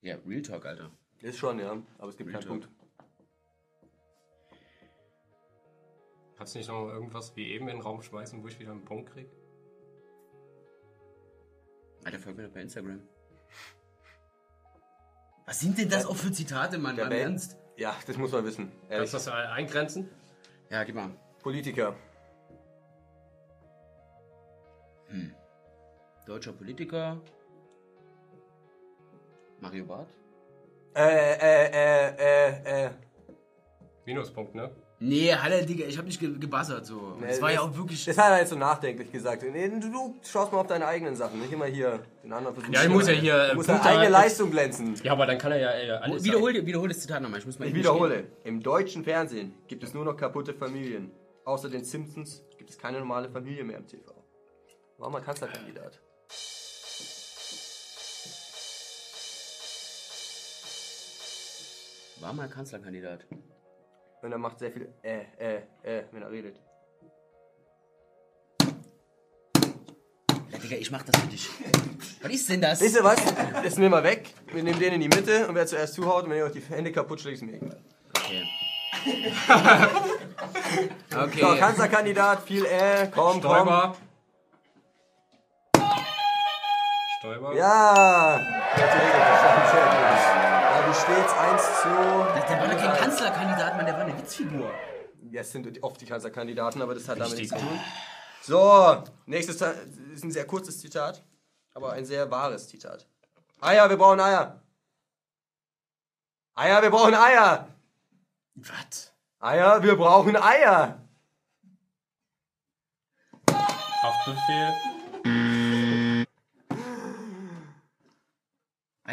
Ja, 0.00 0.16
Real 0.26 0.42
Talk, 0.42 0.66
Alter. 0.66 0.90
Ist 1.20 1.38
schon, 1.38 1.58
ja. 1.58 1.82
Aber 1.98 2.08
es 2.08 2.16
gibt 2.16 2.30
Real 2.30 2.40
keinen 2.40 2.60
Talk. 2.60 2.60
Punkt. 2.62 2.84
Kannst 6.36 6.54
du 6.54 6.58
nicht 6.58 6.68
noch 6.68 6.86
mal 6.86 6.92
irgendwas 6.92 7.34
wie 7.36 7.48
eben 7.52 7.68
in 7.68 7.76
den 7.76 7.82
Raum 7.82 8.02
schmeißen, 8.02 8.42
wo 8.42 8.48
ich 8.48 8.58
wieder 8.58 8.72
einen 8.72 8.84
Punkt 8.84 9.12
krieg? 9.12 9.28
Alter, 12.04 12.18
folgt 12.18 12.38
mir 12.38 12.44
doch 12.44 12.52
bei 12.52 12.60
Instagram. 12.60 13.00
Was 15.46 15.60
sind 15.60 15.78
denn 15.78 15.88
das 15.88 16.04
auch 16.06 16.16
für 16.16 16.32
Zitate, 16.32 16.76
Mann? 16.78 16.96
Der 16.96 17.04
Band. 17.04 17.20
Ernst? 17.20 17.56
Ja, 17.76 17.96
das 18.06 18.16
muss 18.16 18.32
man 18.32 18.44
wissen. 18.44 18.72
Ehrlich. 18.88 19.10
Kannst 19.10 19.26
du 19.26 19.30
das 19.30 19.48
eingrenzen? 19.50 20.08
Ja, 20.70 20.84
gib 20.84 20.94
mal. 20.96 21.10
Politiker. 21.42 21.96
Deutscher 26.26 26.52
Politiker. 26.52 27.20
Mario 29.60 29.84
Barth? 29.84 30.08
Äh, 30.94 31.00
äh, 31.00 31.70
äh, 31.72 32.14
äh, 32.18 32.86
äh. 32.86 32.90
Minuspunkt, 34.06 34.54
ne? 34.54 34.70
Nee, 35.00 35.34
Halle, 35.34 35.66
Digga, 35.66 35.86
ich 35.86 35.98
hab 35.98 36.06
nicht 36.06 36.20
ge 36.20 36.38
gebassert 36.38 36.86
so. 36.86 37.16
das 37.20 37.42
war 37.42 37.52
ja 37.52 37.60
auch 37.60 37.76
wirklich. 37.76 38.04
Das 38.04 38.16
hat 38.16 38.30
er 38.30 38.38
jetzt 38.38 38.50
so 38.50 38.56
nachdenklich 38.56 39.10
gesagt. 39.10 39.42
Nee, 39.42 39.68
du, 39.68 39.90
du 39.90 40.14
schaust 40.22 40.52
mal 40.52 40.60
auf 40.60 40.66
deine 40.66 40.86
eigenen 40.86 41.16
Sachen, 41.16 41.40
nicht 41.40 41.52
immer 41.52 41.66
hier 41.66 42.00
den 42.22 42.32
anderen 42.32 42.54
versuchen. 42.54 42.72
Ja, 42.72 42.84
ich 42.84 42.88
muss 42.88 43.08
ja 43.08 43.12
hier, 43.14 43.46
Du 43.46 43.52
äh, 43.52 43.54
musst 43.54 43.68
deine 43.68 43.82
eigene 43.82 44.08
Leistung 44.08 44.50
glänzen. 44.50 44.94
Ja, 45.02 45.12
aber 45.12 45.26
dann 45.26 45.36
kann 45.36 45.52
er 45.52 45.58
ja 45.58 45.72
äh, 45.72 45.90
alles 45.98 46.24
Wiederhol, 46.24 46.54
wiederhol 46.64 46.88
das 46.88 47.00
Zitat 47.00 47.20
nochmal. 47.22 47.40
Ich 47.40 47.46
muss 47.46 47.58
mal 47.58 47.68
Ich 47.68 47.74
wiederhole. 47.74 48.28
Im 48.44 48.62
deutschen 48.62 49.04
Fernsehen 49.04 49.52
gibt 49.66 49.82
es 49.82 49.92
nur 49.92 50.04
noch 50.04 50.16
kaputte 50.16 50.54
Familien. 50.54 51.10
Außer 51.44 51.68
den 51.68 51.84
Simpsons 51.84 52.42
gibt 52.56 52.70
es 52.70 52.78
keine 52.78 52.98
normale 53.00 53.28
Familie 53.28 53.64
mehr 53.64 53.78
im 53.78 53.86
TV. 53.86 54.10
War 54.98 55.10
mal 55.10 55.20
Kanzlerkandidat. 55.20 56.00
War 62.20 62.32
mal 62.32 62.48
Kanzlerkandidat. 62.48 63.26
Und 64.22 64.32
er 64.32 64.38
macht 64.38 64.58
sehr 64.58 64.72
viel 64.72 64.88
äh, 65.02 65.24
äh, 65.38 65.56
äh, 65.82 66.04
wenn 66.10 66.22
er 66.22 66.30
redet. 66.30 66.56
Ja, 70.50 70.58
Digga, 70.58 70.76
ich 70.76 70.90
mach 70.90 71.02
das 71.02 71.20
für 71.20 71.26
dich. 71.26 71.50
Was 72.22 72.32
ist 72.32 72.48
denn 72.48 72.62
das? 72.62 72.80
Wisst 72.80 72.96
ihr 72.96 73.04
was? 73.04 73.22
Das 73.62 73.76
nehmen 73.76 73.92
wir 73.92 74.02
weg. 74.02 74.32
Wir 74.52 74.62
nehmen 74.62 74.78
den 74.78 74.94
in 74.94 75.00
die 75.02 75.08
Mitte 75.08 75.46
und 75.46 75.54
wer 75.54 75.66
zuerst 75.66 75.92
zuhaut 75.92 76.24
und 76.24 76.30
wenn 76.30 76.38
ihr 76.38 76.44
euch 76.44 76.52
die 76.52 76.62
Hände 76.62 76.90
kaputt 76.92 77.20
schlägt, 77.20 77.36
ist 77.36 77.42
mir 77.42 77.56
egal. 77.56 77.82
Okay. 78.18 78.48
So, 81.10 81.20
okay. 81.20 81.58
Kanzlerkandidat, 81.58 82.42
viel 82.42 82.64
äh, 82.64 83.08
komm, 83.14 83.40
komm. 83.40 83.52
Stoiber. 83.52 83.96
Stoiber. 87.24 87.54
Ja! 87.54 88.38
Ja, 88.38 88.86
du 90.86 90.92
steht's 90.92 91.32
1 91.32 91.80
zu. 91.80 91.88
Der 91.88 92.60
war 92.60 92.68
doch 92.68 92.76
kein 92.76 92.96
Kanzlerkandidat, 92.98 93.76
Mann, 93.78 93.86
der 93.86 93.94
war 93.94 94.02
eine 94.02 94.18
Witzfigur. 94.18 94.70
Ja, 95.30 95.40
es 95.40 95.50
sind 95.50 95.82
oft 95.82 95.98
die 96.02 96.04
Kanzlerkandidaten, 96.04 96.82
aber 96.82 96.92
das 96.92 97.08
hat 97.08 97.18
damit 97.18 97.38
nichts 97.38 97.54
zu 97.54 97.58
tun. 97.58 97.80
So, 98.42 99.02
nächstes 99.24 99.58
ist 100.12 100.22
ein 100.22 100.32
sehr 100.32 100.46
kurzes 100.46 100.78
Zitat, 100.80 101.22
aber 101.72 101.92
ein 101.92 102.04
sehr 102.04 102.30
wahres 102.30 102.68
Zitat. 102.68 103.06
Eier, 103.58 103.88
wir 103.88 103.96
brauchen 103.96 104.20
Eier. 104.20 104.60
Eier, 106.54 106.82
wir 106.82 106.90
brauchen 106.90 107.14
Eier. 107.14 107.68
Was? 108.56 109.14
Eier, 109.40 109.82
wir 109.82 109.96
brauchen 109.96 110.36
Eier. 110.36 111.00
Haftbefehl. 114.02 114.93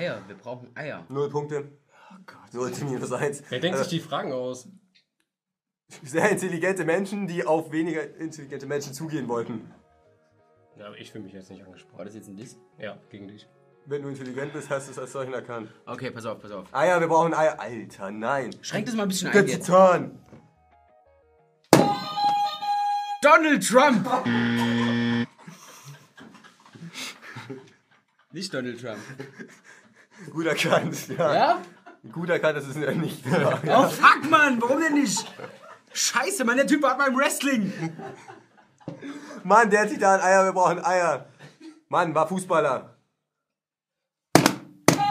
Eier, 0.02 0.24
wir 0.28 0.36
brauchen 0.36 0.76
Eier. 0.76 1.06
Null 1.10 1.30
Punkte. 1.30 1.70
Oh 2.12 2.16
Gott. 2.26 2.54
Null 2.54 2.72
zu 2.74 2.86
minus 2.86 3.12
eins. 3.12 3.44
Wer 3.50 3.60
denkt 3.60 3.78
sich 3.78 3.88
die 3.88 4.00
Fragen 4.00 4.34
aus? 4.34 4.68
Sehr 6.04 6.28
intelligente 6.32 6.86
Menschen, 6.86 7.28
die 7.28 7.46
auf 7.46 7.72
weniger 7.72 8.16
intelligente 8.16 8.66
Menschen 8.66 8.94
zugehen 8.94 9.28
wollten. 9.28 9.72
Ja, 10.78 10.88
aber 10.88 10.98
ich 10.98 11.12
fühle 11.12 11.26
mich 11.26 11.34
jetzt 11.34 11.52
nicht 11.52 11.60
War 11.60 11.68
angesprochen. 11.68 12.06
das 12.06 12.16
jetzt 12.16 12.30
ein 12.30 12.36
Diss? 12.36 12.58
Ja, 12.80 12.98
gegen 13.12 13.28
dich. 13.28 13.48
Wenn 13.86 14.02
du 14.02 14.10
intelligent 14.10 14.54
bist, 14.54 14.72
hast 14.72 14.88
du 14.88 14.92
es 14.92 14.98
als 14.98 15.12
solchen 15.12 15.34
erkannt. 15.34 15.70
Okay, 15.86 16.10
pass 16.10 16.26
auf, 16.26 16.42
pass 16.42 16.52
auf. 16.52 16.74
Eier, 16.74 17.00
wir 17.00 17.08
brauchen 17.08 17.36
Eier. 17.36 17.60
Alter, 17.60 18.10
nein. 18.10 18.56
Schränk 18.62 18.88
das 18.88 18.96
mal 18.96 19.04
ein 19.04 19.10
bisschen 19.10 19.30
ein 19.30 19.48
jetzt. 19.48 19.66
Titan. 19.66 20.18
Donald 23.22 23.68
Trump! 23.68 24.08
Nicht 28.32 28.52
Donald 28.52 28.82
Trump. 28.82 29.00
Gut 30.32 30.46
erkannt. 30.46 30.96
Ja. 31.18 31.34
Ja? 31.34 31.58
Gut 32.12 32.30
erkannt, 32.30 32.58
das 32.58 32.68
ist 32.68 32.78
ja 32.78 32.92
nicht. 32.92 33.24
Oh 33.68 33.88
fuck, 33.88 34.30
Mann, 34.30 34.62
warum 34.62 34.80
denn 34.80 34.94
nicht? 34.94 35.26
Scheiße, 35.94 36.44
Mann, 36.46 36.58
der 36.58 36.68
Typ 36.68 36.82
war 36.84 36.98
beim 36.98 37.16
Wrestling. 37.18 37.72
Mann, 39.44 39.70
der 39.70 39.88
Titan, 39.88 40.20
Eier, 40.22 40.46
wir 40.46 40.54
brauchen 40.54 40.84
Eier. 40.84 41.26
Mann, 41.90 42.14
war 42.16 42.28
Fußballer. 42.28 42.96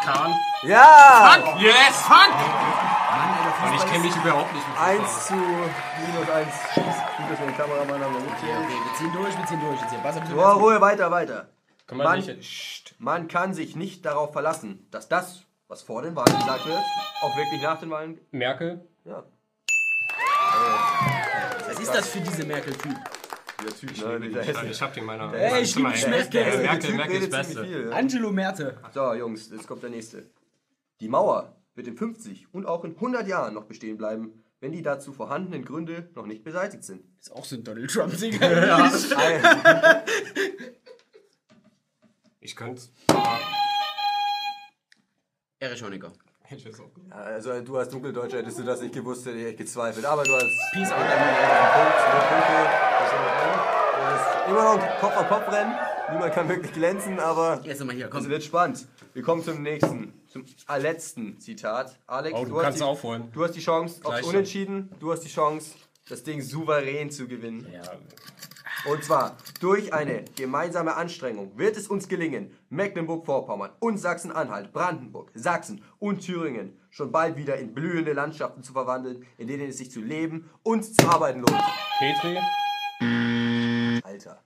Kahn. 0.04 0.34
Ja! 0.62 1.36
Yes! 1.58 1.96
Fuck! 2.02 2.32
Mann, 2.32 3.68
Und 3.68 3.74
ich 3.76 3.86
kenne 3.86 4.04
mich 4.04 4.16
überhaupt 4.16 4.52
nicht 4.54 4.66
mit 4.66 4.76
Fußball 4.76 4.98
1 4.98 5.26
zu 5.26 5.34
minus 5.34 6.30
1. 6.30 6.48
Schießt. 6.74 6.76
Gut, 7.16 7.30
dass 7.30 7.38
wir 7.40 7.46
den 7.46 7.56
Kameramann 7.56 8.02
haben. 8.02 8.14
hier- 8.14 8.56
Okay, 8.56 8.74
wir 8.84 8.94
ziehen 8.98 9.12
durch, 9.12 9.36
wir 9.38 9.46
ziehen 9.46 9.60
durch. 9.60 9.80
Jetzt 9.80 9.90
hier. 9.90 9.98
Pass 10.00 10.16
auf, 10.16 10.22
So, 10.26 10.40
Ruhe, 10.60 10.80
weiter, 10.80 11.10
weiter. 11.10 11.48
Kann 11.90 11.98
man 11.98 12.06
Mann. 12.06 12.36
nicht. 12.36 12.94
Man 13.00 13.26
kann 13.26 13.52
sich 13.52 13.74
nicht 13.74 14.04
darauf 14.06 14.32
verlassen, 14.32 14.86
dass 14.92 15.08
das, 15.08 15.42
was 15.66 15.82
vor 15.82 16.02
den 16.02 16.14
Wahlen 16.14 16.38
gesagt 16.38 16.64
wird, 16.64 16.78
auch 17.20 17.36
wirklich 17.36 17.60
nach 17.62 17.80
den 17.80 17.90
Wahlen. 17.90 18.20
Merkel. 18.30 18.86
Ja. 19.04 19.24
Was 21.66 21.80
ist 21.80 21.92
das 21.92 22.08
für 22.10 22.20
diese 22.20 22.44
Merkel-Typ? 22.46 22.94
Der 23.64 23.74
Typ, 23.76 24.06
ne? 24.06 24.20
Dieser 24.20 24.40
Ich, 24.42 24.46
Hessen. 24.46 24.70
ich 24.70 24.80
hab 24.80 24.94
den 24.94 25.04
meiner. 25.04 25.34
Ey, 25.34 25.50
meinem 25.50 25.62
ich 25.64 25.72
Zimmer 25.72 25.88
lieb 25.90 25.98
hängen. 25.98 26.10
Merkel. 26.10 26.30
Der 26.44 26.58
Merkel, 26.60 26.80
Typ 26.80 26.96
Merkel 26.96 27.22
ist 27.22 27.30
Beste. 27.30 27.64
viel, 27.64 27.88
ja. 27.90 27.96
Angelo 27.96 28.30
Merte. 28.30 28.78
So, 28.94 29.14
Jungs, 29.14 29.50
jetzt 29.50 29.66
kommt 29.66 29.82
der 29.82 29.90
nächste. 29.90 30.30
Die 31.00 31.08
Mauer 31.08 31.56
wird 31.74 31.88
in 31.88 31.96
50 31.96 32.54
und 32.54 32.66
auch 32.66 32.84
in 32.84 32.94
100 32.94 33.26
Jahren 33.26 33.54
noch 33.54 33.64
bestehen 33.64 33.96
bleiben, 33.98 34.44
wenn 34.60 34.70
die 34.70 34.82
dazu 34.82 35.12
vorhandenen 35.12 35.64
Gründe 35.64 36.08
noch 36.14 36.26
nicht 36.26 36.44
beseitigt 36.44 36.84
sind. 36.84 37.02
Ist 37.18 37.32
auch 37.32 37.44
so 37.44 37.56
ein 37.56 37.64
Donald 37.64 37.90
Trump-Singer. 37.90 38.66
Ja. 38.66 38.90
Ich 42.40 42.56
könnte 42.56 42.82
Erich 45.58 45.82
Honecker. 45.82 46.12
Also, 47.10 47.60
du 47.60 47.76
als 47.76 47.90
Dunkeldeutscher 47.90 48.38
hättest 48.38 48.58
du 48.58 48.64
das 48.64 48.80
nicht 48.80 48.94
gewusst, 48.94 49.24
hätte 49.26 49.36
ich 49.38 49.46
echt 49.46 49.58
gezweifelt. 49.58 50.04
Aber 50.04 50.24
du 50.24 50.32
hast 50.32 50.46
Peace 50.72 50.90
out, 50.90 50.98
einen. 50.98 51.36
Punkt, 51.74 51.96
Punkte. 52.28 52.70
Das 54.00 54.20
ist 54.20 54.48
immer- 54.48 54.62
noch 54.74 54.82
ein 54.82 55.00
Kopf 55.00 55.16
an 55.16 55.28
Kopf 55.28 55.48
rennen. 55.52 55.74
Niemand 56.10 56.34
kann 56.34 56.48
wirklich 56.48 56.72
glänzen, 56.72 57.20
aber 57.20 57.60
Jetzt 57.62 57.78
nochmal 57.78 57.94
hier, 57.94 58.06
es 58.06 58.10
komm. 58.10 58.28
wird 58.28 58.42
spannend. 58.42 58.88
Wir 59.12 59.22
kommen 59.22 59.44
zum 59.44 59.62
nächsten, 59.62 60.12
zum 60.26 60.44
letzten 60.78 61.38
Zitat. 61.38 61.96
Alex, 62.08 62.34
Oh, 62.36 62.44
du 62.44 62.56
hast 62.56 62.62
kannst 62.64 62.78
die, 62.80 62.84
aufholen. 62.84 63.30
Du 63.32 63.44
hast 63.44 63.52
die 63.54 63.60
Chance 63.60 64.00
aufs. 64.04 64.22
Unentschieden. 64.26 64.90
Du 64.98 65.12
hast 65.12 65.20
die 65.20 65.28
Chance, 65.28 65.74
das 66.08 66.24
Ding 66.24 66.40
souverän 66.42 67.10
zu 67.12 67.28
gewinnen. 67.28 67.68
Ja, 67.72 67.82
Und 68.86 69.04
zwar 69.04 69.36
durch 69.60 69.92
eine 69.92 70.24
gemeinsame 70.36 70.94
Anstrengung 70.96 71.52
wird 71.58 71.76
es 71.76 71.86
uns 71.88 72.08
gelingen, 72.08 72.50
Mecklenburg-Vorpommern 72.70 73.70
und 73.78 73.98
Sachsen-Anhalt, 73.98 74.72
Brandenburg, 74.72 75.30
Sachsen 75.34 75.82
und 75.98 76.20
Thüringen 76.20 76.78
schon 76.88 77.12
bald 77.12 77.36
wieder 77.36 77.56
in 77.58 77.74
blühende 77.74 78.14
Landschaften 78.14 78.62
zu 78.62 78.72
verwandeln, 78.72 79.26
in 79.36 79.48
denen 79.48 79.68
es 79.68 79.78
sich 79.78 79.90
zu 79.90 80.00
leben 80.00 80.48
und 80.62 80.82
zu 80.84 81.06
arbeiten 81.08 81.40
lohnt. 81.40 81.62
Petri. 81.98 82.38
Alter. 84.02 84.42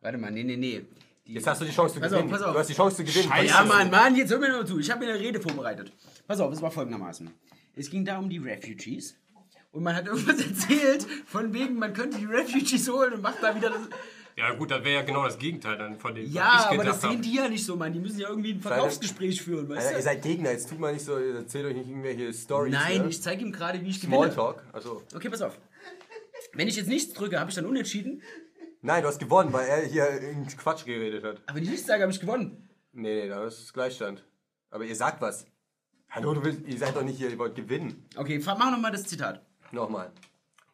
Warte 0.00 0.18
mal, 0.18 0.30
nee, 0.30 0.44
nee, 0.44 0.56
nee. 0.56 0.84
Die- 1.26 1.34
Jetzt 1.34 1.46
hast 1.46 1.60
du 1.60 1.64
die 1.64 1.72
Chance 1.72 1.94
zu 1.94 2.00
Pass 2.00 2.12
auf, 2.12 2.18
gewinnen. 2.18 2.32
pass 2.32 2.42
auf. 2.42 2.52
Du 2.52 2.58
hast 2.58 2.66
die 2.70 2.74
Chance 2.74 2.96
zu 2.96 3.04
gewinnen. 3.04 3.28
Scheiße. 3.28 3.46
Ja, 3.54 3.64
Mann, 3.64 3.90
Mann, 3.90 4.16
jetzt 4.16 4.30
hör 4.30 4.38
mir 4.38 4.50
nur 4.50 4.66
zu. 4.66 4.78
Ich 4.78 4.90
habe 4.90 5.04
mir 5.04 5.12
eine 5.12 5.20
Rede 5.20 5.40
vorbereitet. 5.40 5.92
Pass 6.26 6.40
auf, 6.40 6.52
es 6.52 6.62
war 6.62 6.70
folgendermaßen. 6.70 7.30
Es 7.74 7.90
ging 7.90 8.04
da 8.04 8.18
um 8.18 8.28
die 8.28 8.38
Refugees. 8.38 9.16
Und 9.72 9.82
man 9.82 9.94
hat 9.96 10.06
irgendwas 10.06 10.40
erzählt, 10.46 11.06
von 11.26 11.52
wegen, 11.52 11.78
man 11.78 11.92
könnte 11.94 12.18
die 12.18 12.26
Refugees 12.26 12.88
holen 12.90 13.14
und 13.14 13.22
macht 13.22 13.42
da 13.42 13.54
wieder 13.54 13.70
das. 13.70 13.80
Ja 14.36 14.54
gut, 14.54 14.70
das 14.70 14.82
wäre 14.82 14.94
ja 15.00 15.02
genau 15.02 15.24
das 15.24 15.38
Gegenteil 15.38 15.76
dann 15.76 15.98
von 15.98 16.14
dem, 16.14 16.30
Ja, 16.30 16.54
was 16.54 16.64
ich 16.66 16.70
aber 16.78 16.84
das 16.84 17.00
sehen 17.02 17.20
die 17.20 17.34
ja 17.34 17.48
nicht 17.48 17.64
so, 17.66 17.76
Mann. 17.76 17.92
Die 17.92 18.00
müssen 18.00 18.18
ja 18.18 18.28
irgendwie 18.30 18.52
ein 18.52 18.60
Verkaufsgespräch 18.60 19.42
führen, 19.42 19.68
weißt 19.68 19.78
Alter, 19.80 19.90
ihr 19.92 19.96
du? 19.98 20.02
seid 20.02 20.22
Gegner, 20.22 20.52
jetzt 20.52 20.68
tut 20.70 20.78
mal 20.78 20.92
nicht 20.94 21.04
so, 21.04 21.16
erzählt 21.16 21.66
euch 21.66 21.74
nicht 21.74 21.88
irgendwelche 21.88 22.32
Stories. 22.32 22.72
Nein, 22.72 23.02
ne? 23.02 23.08
ich 23.08 23.22
zeige 23.22 23.42
ihm 23.44 23.52
gerade, 23.52 23.82
wie 23.82 23.90
ich 23.90 24.00
gewinne. 24.00 24.32
Smalltalk. 24.32 24.64
Also, 24.72 25.02
Okay, 25.14 25.28
pass 25.28 25.42
auf. 25.42 25.58
Wenn 26.54 26.68
ich 26.68 26.76
jetzt 26.76 26.88
nichts 26.88 27.12
drücke, 27.12 27.38
habe 27.40 27.50
ich 27.50 27.56
dann 27.56 27.66
unentschieden. 27.66 28.22
nein, 28.80 29.02
du 29.02 29.08
hast 29.08 29.18
gewonnen, 29.18 29.52
weil 29.52 29.66
er 29.68 29.82
hier 29.86 30.10
irgendeinen 30.10 30.56
Quatsch 30.56 30.84
geredet 30.86 31.24
hat. 31.24 31.40
Aber 31.46 31.56
wenn 31.56 31.64
ich 31.64 31.70
nichts 31.70 31.86
sage, 31.86 32.02
habe 32.02 32.12
ich 32.12 32.20
gewonnen. 32.20 32.68
Nee, 32.92 33.22
nee, 33.22 33.28
da 33.28 33.44
ist 33.46 33.58
es 33.58 33.72
Gleichstand. 33.72 34.24
Aber 34.70 34.84
ihr 34.84 34.96
sagt 34.96 35.20
was. 35.22 35.46
Hallo, 36.10 36.34
du 36.34 36.44
willst, 36.44 36.66
ihr 36.66 36.78
seid 36.78 36.94
doch 36.96 37.02
nicht 37.04 37.16
hier, 37.18 37.30
ihr 37.30 37.38
wollt 37.38 37.54
gewinnen. 37.54 38.06
Okay, 38.16 38.40
mach 38.44 38.70
nochmal 38.70 38.92
das 38.92 39.04
Zitat. 39.04 39.42
Nochmal. 39.72 40.12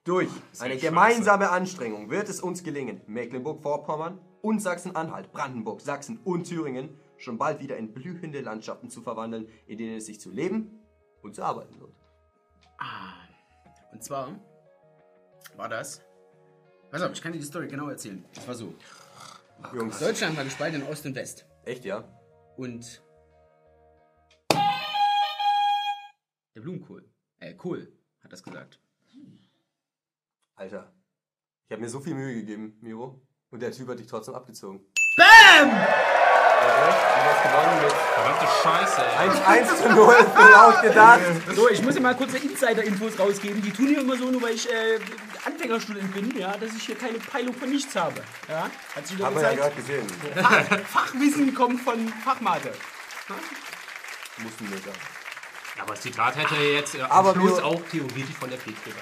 Durch 0.05 0.29
eine 0.59 0.75
scheiße. 0.75 0.87
gemeinsame 0.87 1.51
Anstrengung 1.51 2.11
wird 2.11 2.29
es 2.29 2.41
uns 2.41 2.63
gelingen, 2.65 3.01
Mecklenburg-Vorpommern 3.07 4.21
und 4.43 4.61
Sachsen-Anhalt, 4.61 5.33
Brandenburg, 5.33 5.81
Sachsen 5.81 6.19
und 6.25 6.45
Thüringen 6.45 6.99
schon 7.17 7.39
bald 7.39 7.61
wieder 7.61 7.77
in 7.77 7.93
blühende 7.93 8.41
Landschaften 8.41 8.91
zu 8.91 9.03
verwandeln, 9.03 9.49
in 9.67 9.79
denen 9.79 9.97
es 9.97 10.07
sich 10.07 10.21
zu 10.21 10.31
leben 10.31 10.81
und 11.23 11.35
zu 11.35 11.43
arbeiten 11.43 11.79
lohnt. 11.79 11.97
Und 13.93 14.03
zwar 14.03 14.39
war 15.57 15.69
das. 15.69 16.03
Pass 16.91 17.03
auf, 17.03 17.13
ich 17.13 17.23
kann 17.23 17.33
dir 17.33 17.39
die 17.39 17.45
Story 17.45 17.69
genau 17.69 17.89
erzählen. 17.89 18.25
Das 18.35 18.49
war 18.49 18.55
so. 18.55 18.75
Jungs, 19.75 19.99
Deutschland 19.99 20.37
war 20.37 20.45
gespalten 20.45 20.83
in 20.83 20.89
Ost 20.89 21.05
und 21.07 21.15
West. 21.15 21.47
echt, 21.65 21.85
ja? 21.85 22.05
Und. 22.57 23.03
Der 26.55 26.61
Blumenkohl. 26.61 27.05
Äh, 27.41 27.55
Kohl 27.55 27.93
hat 28.23 28.33
das 28.33 28.43
gesagt. 28.43 28.81
Alter. 30.55 30.93
Ich 31.67 31.73
habe 31.73 31.83
mir 31.83 31.89
so 31.89 32.01
viel 32.01 32.15
Mühe 32.15 32.35
gegeben, 32.35 32.79
Miro. 32.81 33.21
Und 33.51 33.61
der 33.61 33.73
Typ 33.73 33.89
hat 33.89 33.99
dich 33.99 34.07
trotzdem 34.07 34.35
abgezogen. 34.35 34.81
BAM! 35.17 35.71
Du 35.71 36.65
hast 36.65 37.43
gewonnen 37.43 37.83
mit 37.83 37.93
Verdammte 37.93 38.47
Scheiße, 38.63 39.03
ey. 39.03 39.29
1, 39.29 39.71
1 39.71 39.83
zu 39.83 39.89
0 39.91 40.15
für 40.15 40.51
laut 40.51 40.83
gedacht. 40.83 41.21
So, 41.55 41.69
ich 41.69 41.83
muss 41.83 41.95
dir 41.95 42.01
mal 42.01 42.17
kurz 42.17 42.35
Insider-Infos 42.35 43.19
rausgeben. 43.19 43.63
Die 43.63 43.71
tun 43.71 43.87
hier 43.87 44.01
immer 44.01 44.17
so, 44.17 44.31
nur 44.31 44.43
weil 44.43 44.55
ich 44.55 44.69
äh, 44.69 44.99
Anfängerstudent 45.45 46.13
bin, 46.13 46.37
ja, 46.37 46.57
dass 46.57 46.75
ich 46.75 46.85
hier 46.85 46.97
keine 46.97 47.19
Peilung 47.19 47.55
von 47.55 47.71
nichts 47.71 47.95
habe. 47.95 48.23
Ja, 48.49 48.71
hat 48.95 49.07
sich 49.07 49.23
Haben 49.23 49.37
wir 49.37 49.43
ja 49.43 49.55
gerade 49.55 49.75
gesehen. 49.77 50.07
Fachwissen 50.87 51.55
kommt 51.55 51.81
von 51.81 52.09
Fachmate. 52.25 52.73
Mussten 54.39 54.71
wir 54.71 54.79
sagen. 54.79 55.18
Ja, 55.79 55.85
aber 55.85 55.95
das 55.95 56.03
Zitat 56.03 56.37
hätte 56.37 56.55
jetzt 56.61 56.97
äh, 56.97 57.01
am 57.03 57.11
Aber 57.11 57.33
Schluss 57.35 57.57
wir- 57.59 57.65
auch 57.65 57.81
theoretisch 57.91 58.35
von 58.39 58.51
der 58.51 58.59
werden 58.59 58.75
können. 58.85 58.99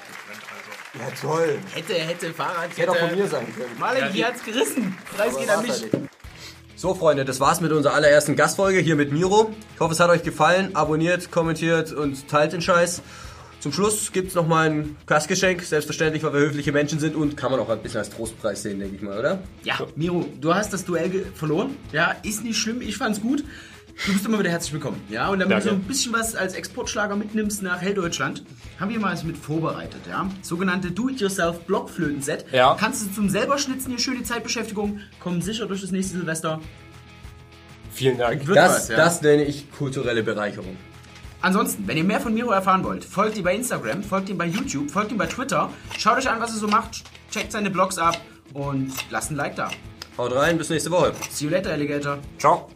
Also. 0.94 1.26
Ja, 1.28 1.34
toll. 1.34 1.58
Hätte, 1.74 1.94
hätte, 1.94 2.32
Fahrrad, 2.32 2.76
Hätte 2.76 2.90
auch 2.92 2.96
von 2.96 3.14
mir 3.14 3.26
sein 3.26 3.46
können. 3.54 3.78
Malek, 3.78 4.04
hier 4.12 4.26
hat's 4.28 4.44
gerissen. 4.44 4.96
Preis 5.16 5.36
geht 5.36 5.48
an 5.50 5.62
mich. 5.62 5.82
nicht. 5.82 5.96
So, 6.76 6.94
Freunde, 6.94 7.24
das 7.24 7.40
war's 7.40 7.60
mit 7.62 7.72
unserer 7.72 7.94
allerersten 7.94 8.36
Gastfolge 8.36 8.78
hier 8.80 8.96
mit 8.96 9.10
Miro. 9.10 9.50
Ich 9.74 9.80
hoffe, 9.80 9.94
es 9.94 10.00
hat 10.00 10.10
euch 10.10 10.22
gefallen. 10.22 10.76
Abonniert, 10.76 11.30
kommentiert 11.30 11.92
und 11.92 12.28
teilt 12.28 12.52
den 12.52 12.60
Scheiß. 12.60 13.00
Zum 13.60 13.72
Schluss 13.72 14.12
gibt's 14.12 14.34
noch 14.34 14.46
mal 14.46 14.68
ein 14.68 14.96
Gastgeschenk, 15.06 15.62
selbstverständlich, 15.62 16.22
weil 16.22 16.34
wir 16.34 16.40
höfliche 16.40 16.72
Menschen 16.72 17.00
sind 17.00 17.16
und 17.16 17.36
kann 17.38 17.50
man 17.50 17.58
auch 17.60 17.70
ein 17.70 17.80
bisschen 17.82 17.98
als 18.00 18.10
Trostpreis 18.10 18.62
sehen, 18.62 18.78
denke 18.78 18.96
ich 18.96 19.02
mal, 19.02 19.18
oder? 19.18 19.42
Ja, 19.64 19.78
Miro, 19.96 20.26
du 20.40 20.54
hast 20.54 20.72
das 20.74 20.84
Duell 20.84 21.26
verloren. 21.34 21.74
Ja, 21.90 22.14
ist 22.22 22.44
nicht 22.44 22.58
schlimm, 22.58 22.82
ich 22.82 22.98
fand's 22.98 23.20
gut. 23.22 23.42
Du 24.04 24.12
bist 24.12 24.26
immer 24.26 24.38
wieder 24.38 24.50
herzlich 24.50 24.72
willkommen. 24.74 25.02
Ja, 25.08 25.28
und 25.30 25.38
damit 25.38 25.52
Danke. 25.52 25.64
du 25.68 25.70
so 25.70 25.76
ein 25.76 25.82
bisschen 25.82 26.12
was 26.12 26.36
als 26.36 26.54
Exportschlager 26.54 27.16
mitnimmst 27.16 27.62
nach 27.62 27.80
Helldeutschland, 27.80 28.44
haben 28.78 28.90
wir 28.90 29.00
mal 29.00 29.12
was 29.12 29.24
mit 29.24 29.36
vorbereitet. 29.38 30.00
Ja, 30.08 30.28
sogenannte 30.42 30.90
Do-it-yourself 30.90 31.60
Blockflöten-Set. 31.60 32.44
Ja. 32.52 32.76
Kannst 32.78 33.06
du 33.06 33.12
zum 33.12 33.28
selber 33.30 33.58
schnitzen, 33.58 33.90
hier 33.90 33.98
schöne 33.98 34.22
Zeitbeschäftigung, 34.22 35.00
kommen 35.18 35.40
sicher 35.40 35.66
durch 35.66 35.80
das 35.80 35.92
nächste 35.92 36.18
Silvester. 36.18 36.60
Vielen 37.90 38.18
Dank. 38.18 38.46
Wird 38.46 38.56
Das, 38.58 38.74
was, 38.74 38.88
ja. 38.88 38.96
das 38.96 39.22
nenne 39.22 39.44
ich 39.44 39.70
kulturelle 39.72 40.22
Bereicherung. 40.22 40.76
Ansonsten, 41.40 41.88
wenn 41.88 41.96
ihr 41.96 42.04
mehr 42.04 42.20
von 42.20 42.34
Miro 42.34 42.50
erfahren 42.50 42.84
wollt, 42.84 43.04
folgt 43.04 43.36
ihm 43.38 43.44
bei 43.44 43.54
Instagram, 43.54 44.02
folgt 44.02 44.28
ihm 44.28 44.36
bei 44.36 44.46
YouTube, 44.46 44.90
folgt 44.90 45.10
ihm 45.10 45.18
bei 45.18 45.26
Twitter, 45.26 45.70
schaut 45.96 46.18
euch 46.18 46.28
an, 46.28 46.40
was 46.40 46.50
er 46.50 46.58
so 46.58 46.68
macht, 46.68 47.02
checkt 47.30 47.52
seine 47.52 47.70
Blogs 47.70 47.98
ab 47.98 48.20
und 48.52 48.92
lasst 49.10 49.30
ein 49.30 49.36
Like 49.36 49.56
da. 49.56 49.70
Haut 50.18 50.34
rein, 50.34 50.58
bis 50.58 50.70
nächste 50.70 50.90
Woche. 50.90 51.12
See 51.30 51.46
you 51.46 51.50
later, 51.50 51.70
Alligator. 51.72 52.18
Ciao. 52.38 52.68